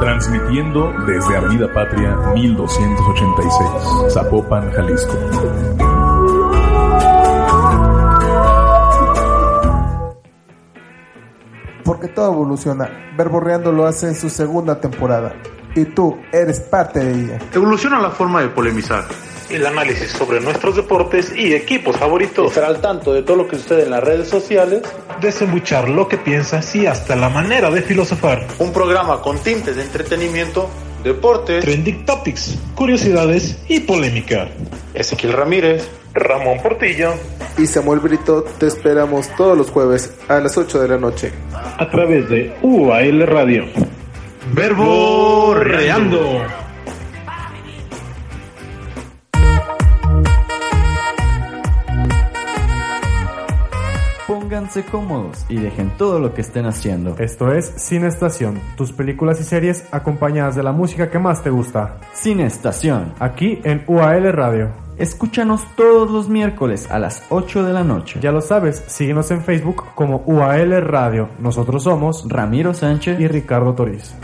Transmitiendo 0.00 0.92
desde 1.06 1.36
Avenida 1.36 1.72
Patria 1.72 2.16
1286, 2.34 4.12
Zapopan, 4.12 4.70
Jalisco. 4.72 5.14
Porque 11.84 12.08
todo 12.08 12.32
evoluciona. 12.32 12.88
Verborreando 13.16 13.70
lo 13.72 13.86
hace 13.86 14.08
en 14.08 14.14
su 14.14 14.28
segunda 14.30 14.80
temporada. 14.80 15.32
Y 15.76 15.84
tú 15.84 16.18
eres 16.32 16.60
parte 16.60 17.00
de 17.00 17.12
ella. 17.12 17.38
Evoluciona 17.52 18.00
la 18.00 18.10
forma 18.10 18.40
de 18.42 18.48
polemizar. 18.48 19.04
El 19.50 19.66
análisis 19.66 20.12
sobre 20.12 20.40
nuestros 20.40 20.76
deportes 20.76 21.32
y 21.34 21.54
equipos 21.54 21.96
favoritos. 21.96 22.48
Estar 22.48 22.64
al 22.64 22.80
tanto 22.80 23.12
de 23.12 23.22
todo 23.22 23.36
lo 23.36 23.48
que 23.48 23.56
sucede 23.56 23.82
en 23.82 23.90
las 23.90 24.02
redes 24.02 24.28
sociales. 24.28 24.82
Desembuchar 25.20 25.88
lo 25.88 26.06
que 26.06 26.18
piensas 26.18 26.72
y 26.76 26.86
hasta 26.86 27.16
la 27.16 27.28
manera 27.28 27.68
de 27.70 27.82
filosofar. 27.82 28.46
Un 28.60 28.72
programa 28.72 29.20
con 29.20 29.38
tintes 29.40 29.74
de 29.74 29.82
entretenimiento, 29.82 30.70
deporte, 31.02 31.60
trending 31.60 32.04
topics, 32.06 32.56
curiosidades 32.76 33.58
y 33.68 33.80
polémica. 33.80 34.48
Ezequiel 34.94 35.32
Ramírez, 35.32 35.88
Ramón 36.14 36.58
Portillo 36.62 37.14
y 37.58 37.66
Samuel 37.66 37.98
Brito 37.98 38.44
te 38.58 38.68
esperamos 38.68 39.28
todos 39.36 39.58
los 39.58 39.70
jueves 39.70 40.14
a 40.28 40.38
las 40.38 40.56
8 40.56 40.80
de 40.80 40.88
la 40.88 40.96
noche 40.96 41.32
a 41.52 41.88
través 41.90 42.28
de 42.28 42.54
UAL 42.62 43.26
Radio. 43.26 43.64
Verbo 44.52 45.54
Reando. 45.54 46.69
Pónganse 54.60 54.84
cómodos 54.84 55.46
y 55.48 55.56
dejen 55.56 55.90
todo 55.96 56.20
lo 56.20 56.34
que 56.34 56.42
estén 56.42 56.66
haciendo. 56.66 57.16
Esto 57.18 57.50
es 57.50 57.72
Cine 57.78 58.08
Estación, 58.08 58.60
tus 58.76 58.92
películas 58.92 59.40
y 59.40 59.44
series 59.44 59.86
acompañadas 59.90 60.54
de 60.54 60.62
la 60.62 60.70
música 60.70 61.10
que 61.10 61.18
más 61.18 61.42
te 61.42 61.48
gusta. 61.48 61.98
Cine 62.12 62.44
Estación. 62.44 63.14
Aquí 63.20 63.62
en 63.64 63.84
UAL 63.86 64.30
Radio. 64.34 64.68
Escúchanos 64.98 65.64
todos 65.76 66.10
los 66.10 66.28
miércoles 66.28 66.90
a 66.90 66.98
las 66.98 67.22
8 67.30 67.62
de 67.62 67.72
la 67.72 67.84
noche. 67.84 68.20
Ya 68.20 68.32
lo 68.32 68.42
sabes, 68.42 68.84
síguenos 68.86 69.30
en 69.30 69.40
Facebook 69.40 69.82
como 69.94 70.24
UAL 70.26 70.82
Radio. 70.82 71.30
Nosotros 71.38 71.84
somos 71.84 72.28
Ramiro 72.28 72.74
Sánchez 72.74 73.18
y 73.18 73.28
Ricardo 73.28 73.72
Toriz. 73.72 74.14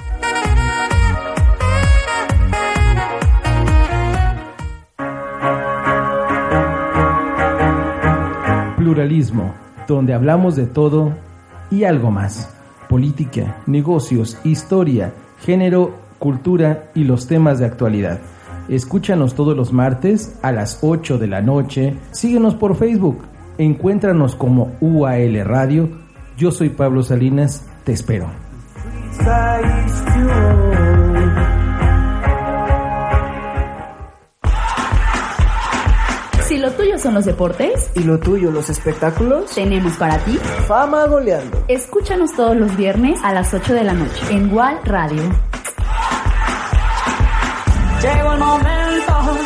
Pluralismo, 8.76 9.65
donde 9.94 10.14
hablamos 10.14 10.56
de 10.56 10.66
todo 10.66 11.12
y 11.70 11.84
algo 11.84 12.10
más. 12.10 12.52
Política, 12.88 13.62
negocios, 13.66 14.38
historia, 14.44 15.12
género, 15.40 15.94
cultura 16.18 16.90
y 16.94 17.04
los 17.04 17.26
temas 17.26 17.58
de 17.58 17.66
actualidad. 17.66 18.20
Escúchanos 18.68 19.34
todos 19.34 19.56
los 19.56 19.72
martes 19.72 20.38
a 20.42 20.52
las 20.52 20.78
8 20.82 21.18
de 21.18 21.26
la 21.26 21.40
noche. 21.40 21.96
Síguenos 22.10 22.54
por 22.54 22.76
Facebook. 22.76 23.18
Encuéntranos 23.58 24.34
como 24.34 24.76
UAL 24.80 25.44
Radio. 25.44 25.88
Yo 26.36 26.50
soy 26.50 26.70
Pablo 26.70 27.02
Salinas. 27.02 27.64
Te 27.84 27.92
espero. 27.92 28.28
Si 36.56 36.62
lo 36.62 36.72
tuyo 36.72 36.98
son 36.98 37.12
los 37.12 37.26
deportes 37.26 37.90
y 37.94 38.00
lo 38.00 38.18
tuyo 38.18 38.50
los 38.50 38.70
espectáculos, 38.70 39.54
tenemos 39.54 39.92
para 39.98 40.16
ti 40.24 40.38
Fama 40.66 41.06
Goleando. 41.06 41.62
Escúchanos 41.68 42.32
todos 42.32 42.56
los 42.56 42.74
viernes 42.78 43.20
a 43.22 43.34
las 43.34 43.52
8 43.52 43.74
de 43.74 43.84
la 43.84 43.92
noche 43.92 44.24
en 44.30 44.50
WAL 44.54 44.80
Radio. 44.84 45.22
Llegó 48.00 48.32
el 48.32 48.38
momento. 48.38 49.45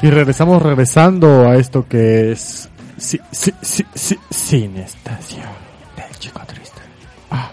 Y 0.05 0.11
regresamos 0.11 0.61
regresando 0.61 1.49
a 1.49 1.55
esto 1.55 1.87
que 1.89 2.31
es 2.31 2.69
sí, 2.95 3.19
sí, 3.31 4.67
del 4.67 4.85
Chico 6.19 6.41
Triste. 6.45 6.81
Ah. 7.31 7.49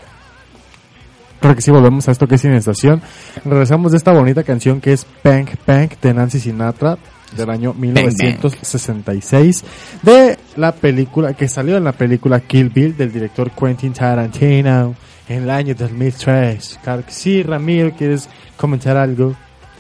Creo 1.41 1.55
que 1.55 1.63
sí 1.63 1.71
volvemos 1.71 2.07
a 2.07 2.13
esto 2.13 2.29
que 2.29 2.35
es 2.35 2.43
Cine 2.43 2.59
Estación. 2.59 3.01
Regresamos 3.47 3.93
de 3.93 3.97
esta 3.97 4.13
bonita 4.13 4.43
canción 4.43 4.83
que 4.83 4.93
es 4.93 5.07
Punk 5.23 5.57
Punk 5.65 5.99
de 6.03 6.13
Nancy 6.13 6.41
Sinatra 6.41 6.99
del 7.35 7.49
año 7.49 7.73
1966 7.73 9.65
de 10.03 10.39
la 10.57 10.73
película 10.73 11.33
que 11.33 11.49
salió 11.49 11.79
en 11.79 11.85
la 11.85 11.93
película 11.93 12.41
Kill 12.41 12.69
Bill 12.69 12.95
del 12.95 13.15
director 13.15 13.51
Quentin 13.53 13.95
Tarantino 13.95 14.95
en 15.27 15.45
el 15.45 15.49
año 15.49 15.75
2003. 15.75 16.81
Claro 16.85 17.03
que 17.07 17.13
sí, 17.13 17.43
Ramiro, 17.43 17.93
¿quieres 17.97 18.29
comentar 18.59 18.99
algo 18.99 19.35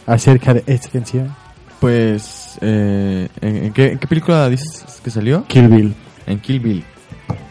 acerca 0.06 0.54
de 0.54 0.64
esta 0.66 0.88
canción? 0.88 1.41
Pues, 1.82 2.58
eh, 2.60 3.28
¿en, 3.40 3.72
qué, 3.72 3.90
en 3.90 3.98
qué 3.98 4.06
película 4.06 4.48
dices 4.48 5.00
que 5.02 5.10
salió? 5.10 5.44
Kill 5.48 5.66
Bill. 5.66 5.94
En 6.28 6.38
Kill 6.38 6.60
Bill. 6.60 6.84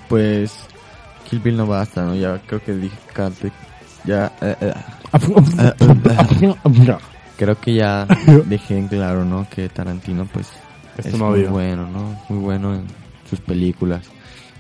Pues, 0.07 0.53
Kill 1.29 1.39
Bill 1.39 1.57
no 1.57 1.67
basta, 1.67 2.05
¿no? 2.05 2.15
Ya 2.15 2.39
creo 2.47 2.63
que 2.63 2.71
dije 2.73 2.95
cante- 3.13 3.51
Ya, 4.05 4.31
eh, 4.39 4.55
eh, 4.61 4.73
creo 7.35 7.59
que 7.59 7.73
ya 7.73 8.07
dejé 8.45 8.77
en 8.77 8.87
claro, 8.87 9.25
¿no? 9.25 9.45
Que 9.49 9.67
Tarantino, 9.67 10.25
pues, 10.31 10.47
Es 10.97 11.07
es, 11.07 11.17
muy 11.19 11.43
bueno, 11.43 11.89
¿no? 11.89 12.17
Muy 12.29 12.39
bueno 12.39 12.73
en 12.75 12.85
sus 13.29 13.41
películas. 13.41 14.05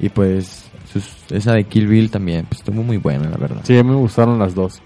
Y 0.01 0.09
pues 0.09 0.65
sus- 0.91 1.15
esa 1.31 1.53
de 1.53 1.63
Kill 1.63 1.87
Bill 1.87 2.11
también 2.11 2.45
pues, 2.45 2.59
estuvo 2.59 2.83
muy 2.83 2.97
buena, 2.97 3.29
la 3.29 3.37
verdad. 3.37 3.61
Sí, 3.63 3.77
a 3.77 3.83
mí 3.85 3.89
me 3.91 3.95
gustaron 3.95 4.37
las 4.37 4.53
dos. 4.53 4.81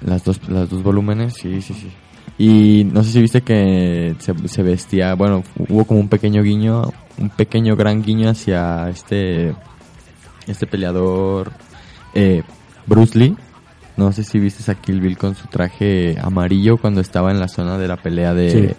Las 0.00 0.24
dos, 0.24 0.40
las 0.48 0.68
dos 0.68 0.82
volúmenes, 0.82 1.34
sí, 1.34 1.62
sí, 1.62 1.72
sí. 1.72 1.88
Y 2.38 2.86
no 2.92 3.02
sé 3.02 3.12
si 3.12 3.20
viste 3.22 3.40
que 3.42 4.14
se, 4.18 4.34
se 4.48 4.62
vestía, 4.62 5.14
bueno, 5.14 5.42
hubo 5.68 5.84
como 5.84 6.00
un 6.00 6.08
pequeño 6.08 6.42
guiño, 6.42 6.92
un 7.18 7.30
pequeño 7.30 7.76
gran 7.76 8.02
guiño 8.02 8.28
hacia 8.28 8.88
este, 8.90 9.54
este 10.46 10.66
peleador, 10.66 11.52
eh, 12.14 12.42
Bruce 12.86 13.18
Lee. 13.18 13.36
No 13.96 14.12
sé 14.12 14.24
si 14.24 14.38
viste 14.38 14.70
a 14.70 14.74
Kill 14.74 15.00
Bill 15.00 15.16
con 15.16 15.34
su 15.34 15.46
traje 15.48 16.18
amarillo 16.20 16.76
cuando 16.76 17.00
estaba 17.00 17.30
en 17.30 17.40
la 17.40 17.48
zona 17.48 17.78
de 17.78 17.88
la 17.88 17.96
pelea 17.96 18.34
de, 18.34 18.50
Sí. 18.50 18.74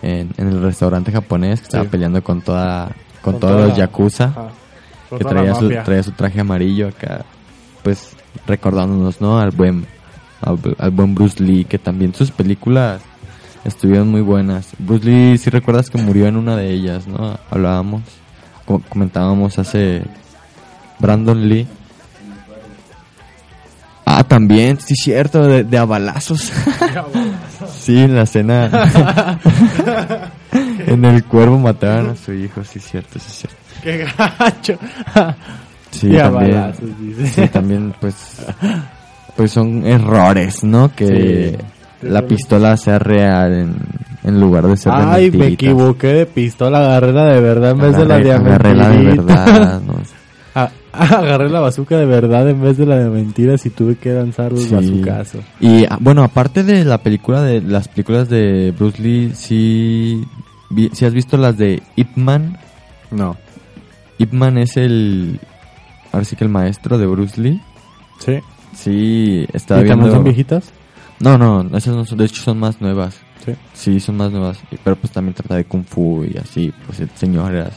en, 0.00 0.30
en 0.38 0.48
el 0.48 0.62
restaurante 0.62 1.12
japonés, 1.12 1.60
que 1.60 1.64
estaba 1.66 1.84
Sí. 1.84 1.90
peleando 1.90 2.22
con 2.24 2.40
toda, 2.40 2.86
con, 3.20 3.34
Con 3.34 3.40
todos 3.40 3.54
toda 3.56 3.66
los 3.68 3.76
yakuza, 3.76 4.32
que 5.10 5.24
traía 5.24 5.54
su, 5.54 5.68
traía 5.68 6.02
su 6.02 6.12
traje 6.12 6.40
amarillo 6.40 6.88
acá, 6.88 7.26
pues 7.82 8.16
recordándonos, 8.46 9.20
¿no? 9.20 9.38
Al 9.38 9.50
buen, 9.50 9.86
al, 10.40 10.90
buen 10.90 11.14
Bruce 11.14 11.42
Lee, 11.42 11.64
que 11.64 11.78
también 11.78 12.14
sus 12.14 12.30
películas 12.30 13.00
estuvieron 13.64 14.08
muy 14.10 14.20
buenas. 14.20 14.68
Bruce 14.78 15.04
Lee, 15.06 15.38
si 15.38 15.50
recuerdas 15.50 15.90
que 15.90 15.98
murió 15.98 16.26
en 16.26 16.36
una 16.36 16.56
de 16.56 16.70
ellas, 16.70 17.06
¿no? 17.06 17.38
Hablábamos, 17.50 18.02
co- 18.64 18.82
comentábamos 18.88 19.58
hace 19.58 20.02
Brandon 20.98 21.48
Lee. 21.48 21.66
Ah, 24.10 24.24
también, 24.24 24.80
sí, 24.80 24.94
cierto, 24.94 25.44
de, 25.46 25.64
de 25.64 25.76
a 25.78 25.84
balazos. 25.84 26.50
sí, 27.78 27.98
en 27.98 28.16
la 28.16 28.22
escena. 28.22 28.70
en 30.86 31.04
el 31.04 31.24
cuervo 31.24 31.58
mataban 31.58 32.10
a 32.10 32.16
su 32.16 32.32
hijo, 32.32 32.64
sí, 32.64 32.80
cierto, 32.80 33.18
sí, 33.18 33.30
cierto. 33.30 33.58
¡Qué 33.82 34.06
gacho! 34.16 34.78
Sí, 35.90 36.08
también. 36.10 36.52
balazos. 36.52 36.84
Sí, 37.34 37.48
también, 37.48 37.94
pues. 38.00 38.14
Pues 39.38 39.52
son 39.52 39.86
errores, 39.86 40.62
¿no? 40.64 40.94
Que 40.94 41.56
Sí. 42.00 42.06
la 42.08 42.26
pistola 42.26 42.76
sea 42.76 42.98
real 42.98 43.52
en, 43.54 43.76
en 44.24 44.40
lugar 44.40 44.66
de 44.66 44.76
ser 44.76 44.92
de 44.92 44.98
Ay, 44.98 45.30
me 45.30 45.46
equivoqué 45.46 46.08
de 46.08 46.26
pistola, 46.26 46.78
agarré 46.80 47.12
la 47.12 47.24
de 47.26 47.40
verdad 47.40 47.70
en 47.70 47.78
vez 47.78 47.96
de 47.96 48.04
la 48.04 48.18
de 48.18 48.32
Agarré- 48.34 48.34
agarré 48.34 48.74
la 48.74 48.88
de 48.90 49.02
verdad, 49.04 49.80
no. 49.80 49.94
Ah, 50.54 50.70
agarré 50.92 51.48
la 51.50 51.60
bazooka 51.60 51.96
de 51.96 52.04
verdad 52.06 52.48
en 52.50 52.60
vez 52.60 52.76
de 52.76 52.84
la 52.86 52.96
de 52.98 53.08
mentiras 53.10 53.64
y 53.64 53.70
tuve 53.70 53.94
que 53.96 54.12
lanzar 54.12 54.50
los 54.52 54.64
Sí. 54.64 54.74
bazucazos. 54.74 55.44
Y 55.60 55.84
ah, 55.84 55.96
bueno, 56.00 56.24
aparte 56.24 56.64
de 56.64 56.84
la 56.84 56.98
película 56.98 57.40
de 57.42 57.60
las 57.60 57.86
películas 57.86 58.28
de 58.28 58.74
Bruce 58.76 59.00
Lee, 59.00 59.32
sí, 59.36 60.20
vi- 60.70 60.90
¿sí 60.92 61.04
has 61.04 61.14
visto 61.14 61.36
las 61.36 61.56
de 61.56 61.80
Ip 61.94 62.16
Man? 62.16 62.58
No. 63.12 63.36
Ip 64.18 64.32
Man 64.32 64.58
es 64.58 64.76
el, 64.76 65.38
ahora 66.12 66.24
sí 66.24 66.34
que 66.34 66.42
el 66.44 66.50
maestro 66.50 66.98
de 66.98 67.06
Bruce 67.06 67.40
Lee. 67.40 67.60
Sí. 68.18 68.40
Sí, 68.78 69.46
estaba 69.52 69.80
¿Y 69.80 69.88
también 69.88 69.98
viendo. 69.98 70.14
son 70.14 70.24
viejitas? 70.24 70.70
No, 71.20 71.36
no, 71.36 71.76
esas 71.76 71.96
no 71.96 72.04
son, 72.04 72.18
de 72.18 72.26
hecho 72.26 72.42
son 72.42 72.58
más 72.60 72.80
nuevas. 72.80 73.18
Sí. 73.44 73.52
Sí, 73.72 74.00
son 74.00 74.16
más 74.16 74.30
nuevas. 74.30 74.60
Pero 74.84 74.94
pues 74.96 75.12
también 75.12 75.34
trata 75.34 75.56
de 75.56 75.64
Kung 75.64 75.84
Fu 75.84 76.24
y 76.24 76.36
así. 76.38 76.72
Pues 76.86 77.00
el 77.00 77.10
señor 77.10 77.54
era 77.54 77.70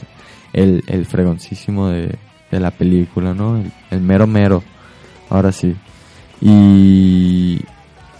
el, 0.52 0.84
el 0.86 1.04
fregoncísimo 1.06 1.88
de, 1.88 2.16
de 2.50 2.60
la 2.60 2.70
película, 2.70 3.34
¿no? 3.34 3.56
El, 3.56 3.72
el 3.90 4.00
mero 4.00 4.26
mero. 4.28 4.62
Ahora 5.28 5.50
sí. 5.50 5.74
Y 6.40 7.60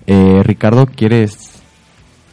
Eh, 0.06 0.42
Ricardo, 0.44 0.86
¿quieres 0.86 1.53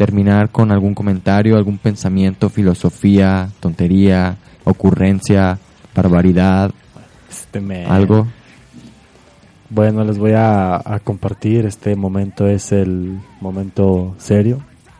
terminar 0.06 0.49
con 0.49 0.72
algún 0.72 0.95
comentario, 0.95 1.58
algún 1.58 1.78
pensamiento, 1.78 2.49
filosofía, 2.49 3.49
tontería, 3.60 4.36
ocurrencia, 4.64 5.60
barbaridad? 5.95 6.72
Este 7.30 7.62
me- 7.62 7.86
¿Algo? 7.86 8.26
Bueno, 9.70 10.04
les 10.04 10.18
voy 10.18 10.32
a, 10.32 10.78
a 10.78 10.99
compartir. 11.04 11.68
Este 11.68 11.95
momento 11.95 12.47
es 12.47 12.72
el 12.72 13.20
momento 13.41 14.16
serio. 14.18 14.58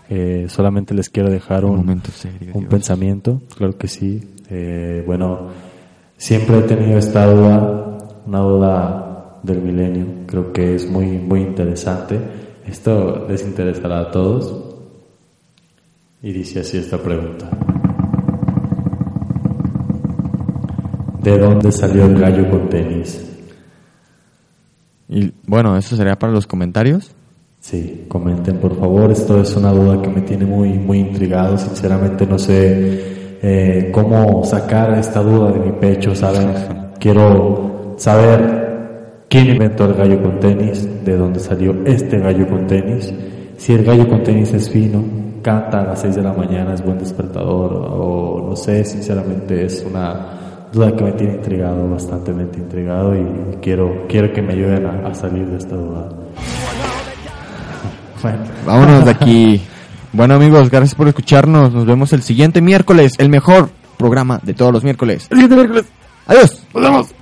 Eh, 0.08 0.45
solamente 0.49 0.93
les 0.93 1.10
quiero 1.10 1.32
dejar 1.32 1.66
un, 1.66 1.99
serio, 2.14 2.52
un 2.54 2.66
pensamiento. 2.68 3.41
Claro 3.58 3.76
que 3.80 3.88
sí. 3.88 4.22
Eh, 4.52 5.04
bueno, 5.08 5.47
siempre 6.16 6.60
he 6.60 6.62
tenido 6.62 6.99
esta 6.99 7.26
duda, 7.26 7.97
una 8.28 8.39
duda 8.39 9.39
del 9.41 9.64
milenio. 9.64 10.06
Creo 10.28 10.54
que 10.54 10.76
es 10.76 10.88
muy, 10.88 11.08
muy 11.18 11.41
interesante. 11.41 12.20
Esto 12.68 13.26
les 13.28 13.41
interesará 13.43 14.02
a 14.02 14.12
todos. 14.12 14.68
Y 16.24 16.32
dice 16.32 16.59
así 16.59 16.78
esta 16.78 16.97
pregunta. 16.97 17.49
¿De 21.24 21.38
dónde 21.38 21.72
salió 21.72 22.05
el 22.05 22.19
gallo 22.19 22.49
con 22.49 22.69
tenis? 22.69 23.28
Y 25.09 25.34
bueno, 25.45 25.76
eso 25.78 25.95
sería 25.95 26.17
para 26.17 26.32
los 26.32 26.45
comentarios. 26.45 27.11
Sí, 27.59 28.05
comenten 28.07 28.57
por 28.57 28.78
favor. 28.80 29.11
Esto 29.11 29.41
es 29.41 29.55
una 29.55 29.72
duda 29.72 30.01
que 30.01 30.09
me 30.09 30.22
tiene 30.22 30.45
muy, 30.45 30.69
muy 30.69 30.99
intrigado. 30.99 31.57
Sinceramente 31.57 32.26
no 32.26 32.38
sé 32.38 33.38
eh, 33.41 33.91
cómo 33.91 34.43
sacar 34.43 34.97
esta 34.99 35.22
duda 35.22 35.51
de 35.51 35.59
mi 35.59 35.72
pecho, 35.74 36.15
¿saben? 36.15 36.91
Quiero 36.99 37.95
saber 37.97 39.24
quién 39.28 39.49
inventó 39.49 39.86
el 39.86 39.93
gallo 39.95 40.22
con 40.22 40.39
tenis, 40.39 40.88
de 41.03 41.17
dónde 41.17 41.39
salió 41.39 41.84
este 41.86 42.19
gallo 42.19 42.47
con 42.47 42.67
tenis, 42.67 43.11
si 43.57 43.74
el 43.74 43.84
gallo 43.84 44.07
con 44.07 44.24
tenis 44.24 44.53
es 44.53 44.69
fino, 44.69 45.03
canta 45.42 45.82
a 45.82 45.86
las 45.86 46.02
6 46.02 46.16
de 46.16 46.22
la 46.22 46.34
mañana, 46.34 46.74
es 46.74 46.84
buen 46.84 46.98
despertador, 46.98 47.74
o 47.74 48.48
no 48.50 48.56
sé, 48.56 48.84
sinceramente 48.84 49.66
es 49.66 49.86
una 49.88 50.68
duda 50.72 50.96
que 50.96 51.04
me 51.04 51.12
tiene 51.14 51.36
intrigado, 51.36 51.89
bastante 51.89 52.32
intrigado 52.32 53.16
y 53.16 53.58
quiero, 53.62 54.06
quiero 54.08 54.32
que 54.32 54.42
me 54.42 54.54
ayuden 54.54 54.86
a, 54.86 55.08
a 55.08 55.14
salir 55.14 55.46
de 55.48 55.58
esta 55.58 55.76
duda. 55.76 56.10
Bueno. 58.22 58.38
Vámonos 58.68 59.06
de 59.06 59.10
aquí. 59.10 59.62
Bueno 60.14 60.36
amigos, 60.36 60.70
gracias 60.70 60.94
por 60.94 61.08
escucharnos. 61.08 61.74
Nos 61.74 61.88
vemos 61.88 62.14
el 62.14 62.22
siguiente 62.22 62.62
miércoles, 62.62 63.14
el 63.18 63.30
mejor 63.30 63.72
programa 63.98 64.39
de 64.44 64.54
todos 64.54 64.72
los 64.72 64.84
miércoles. 64.84 65.28
El 65.32 65.38
siguiente 65.38 65.56
miércoles. 65.56 65.86
Adiós. 66.28 66.64
Nos 66.74 66.84
vemos. 66.84 67.20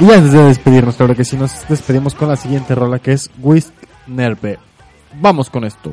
Y 0.00 0.10
antes 0.10 0.32
de 0.32 0.44
despedirnos, 0.44 0.96
claro 0.96 1.14
que 1.14 1.24
sí, 1.24 1.36
nos 1.36 1.66
despedimos 1.68 2.14
con 2.14 2.28
la 2.28 2.36
siguiente 2.36 2.74
rola 2.74 2.98
que 2.98 3.12
es 3.12 3.30
Whisk 3.40 3.72
Nerve. 4.06 4.58
Vamos 5.20 5.48
con 5.50 5.64
esto. 5.64 5.92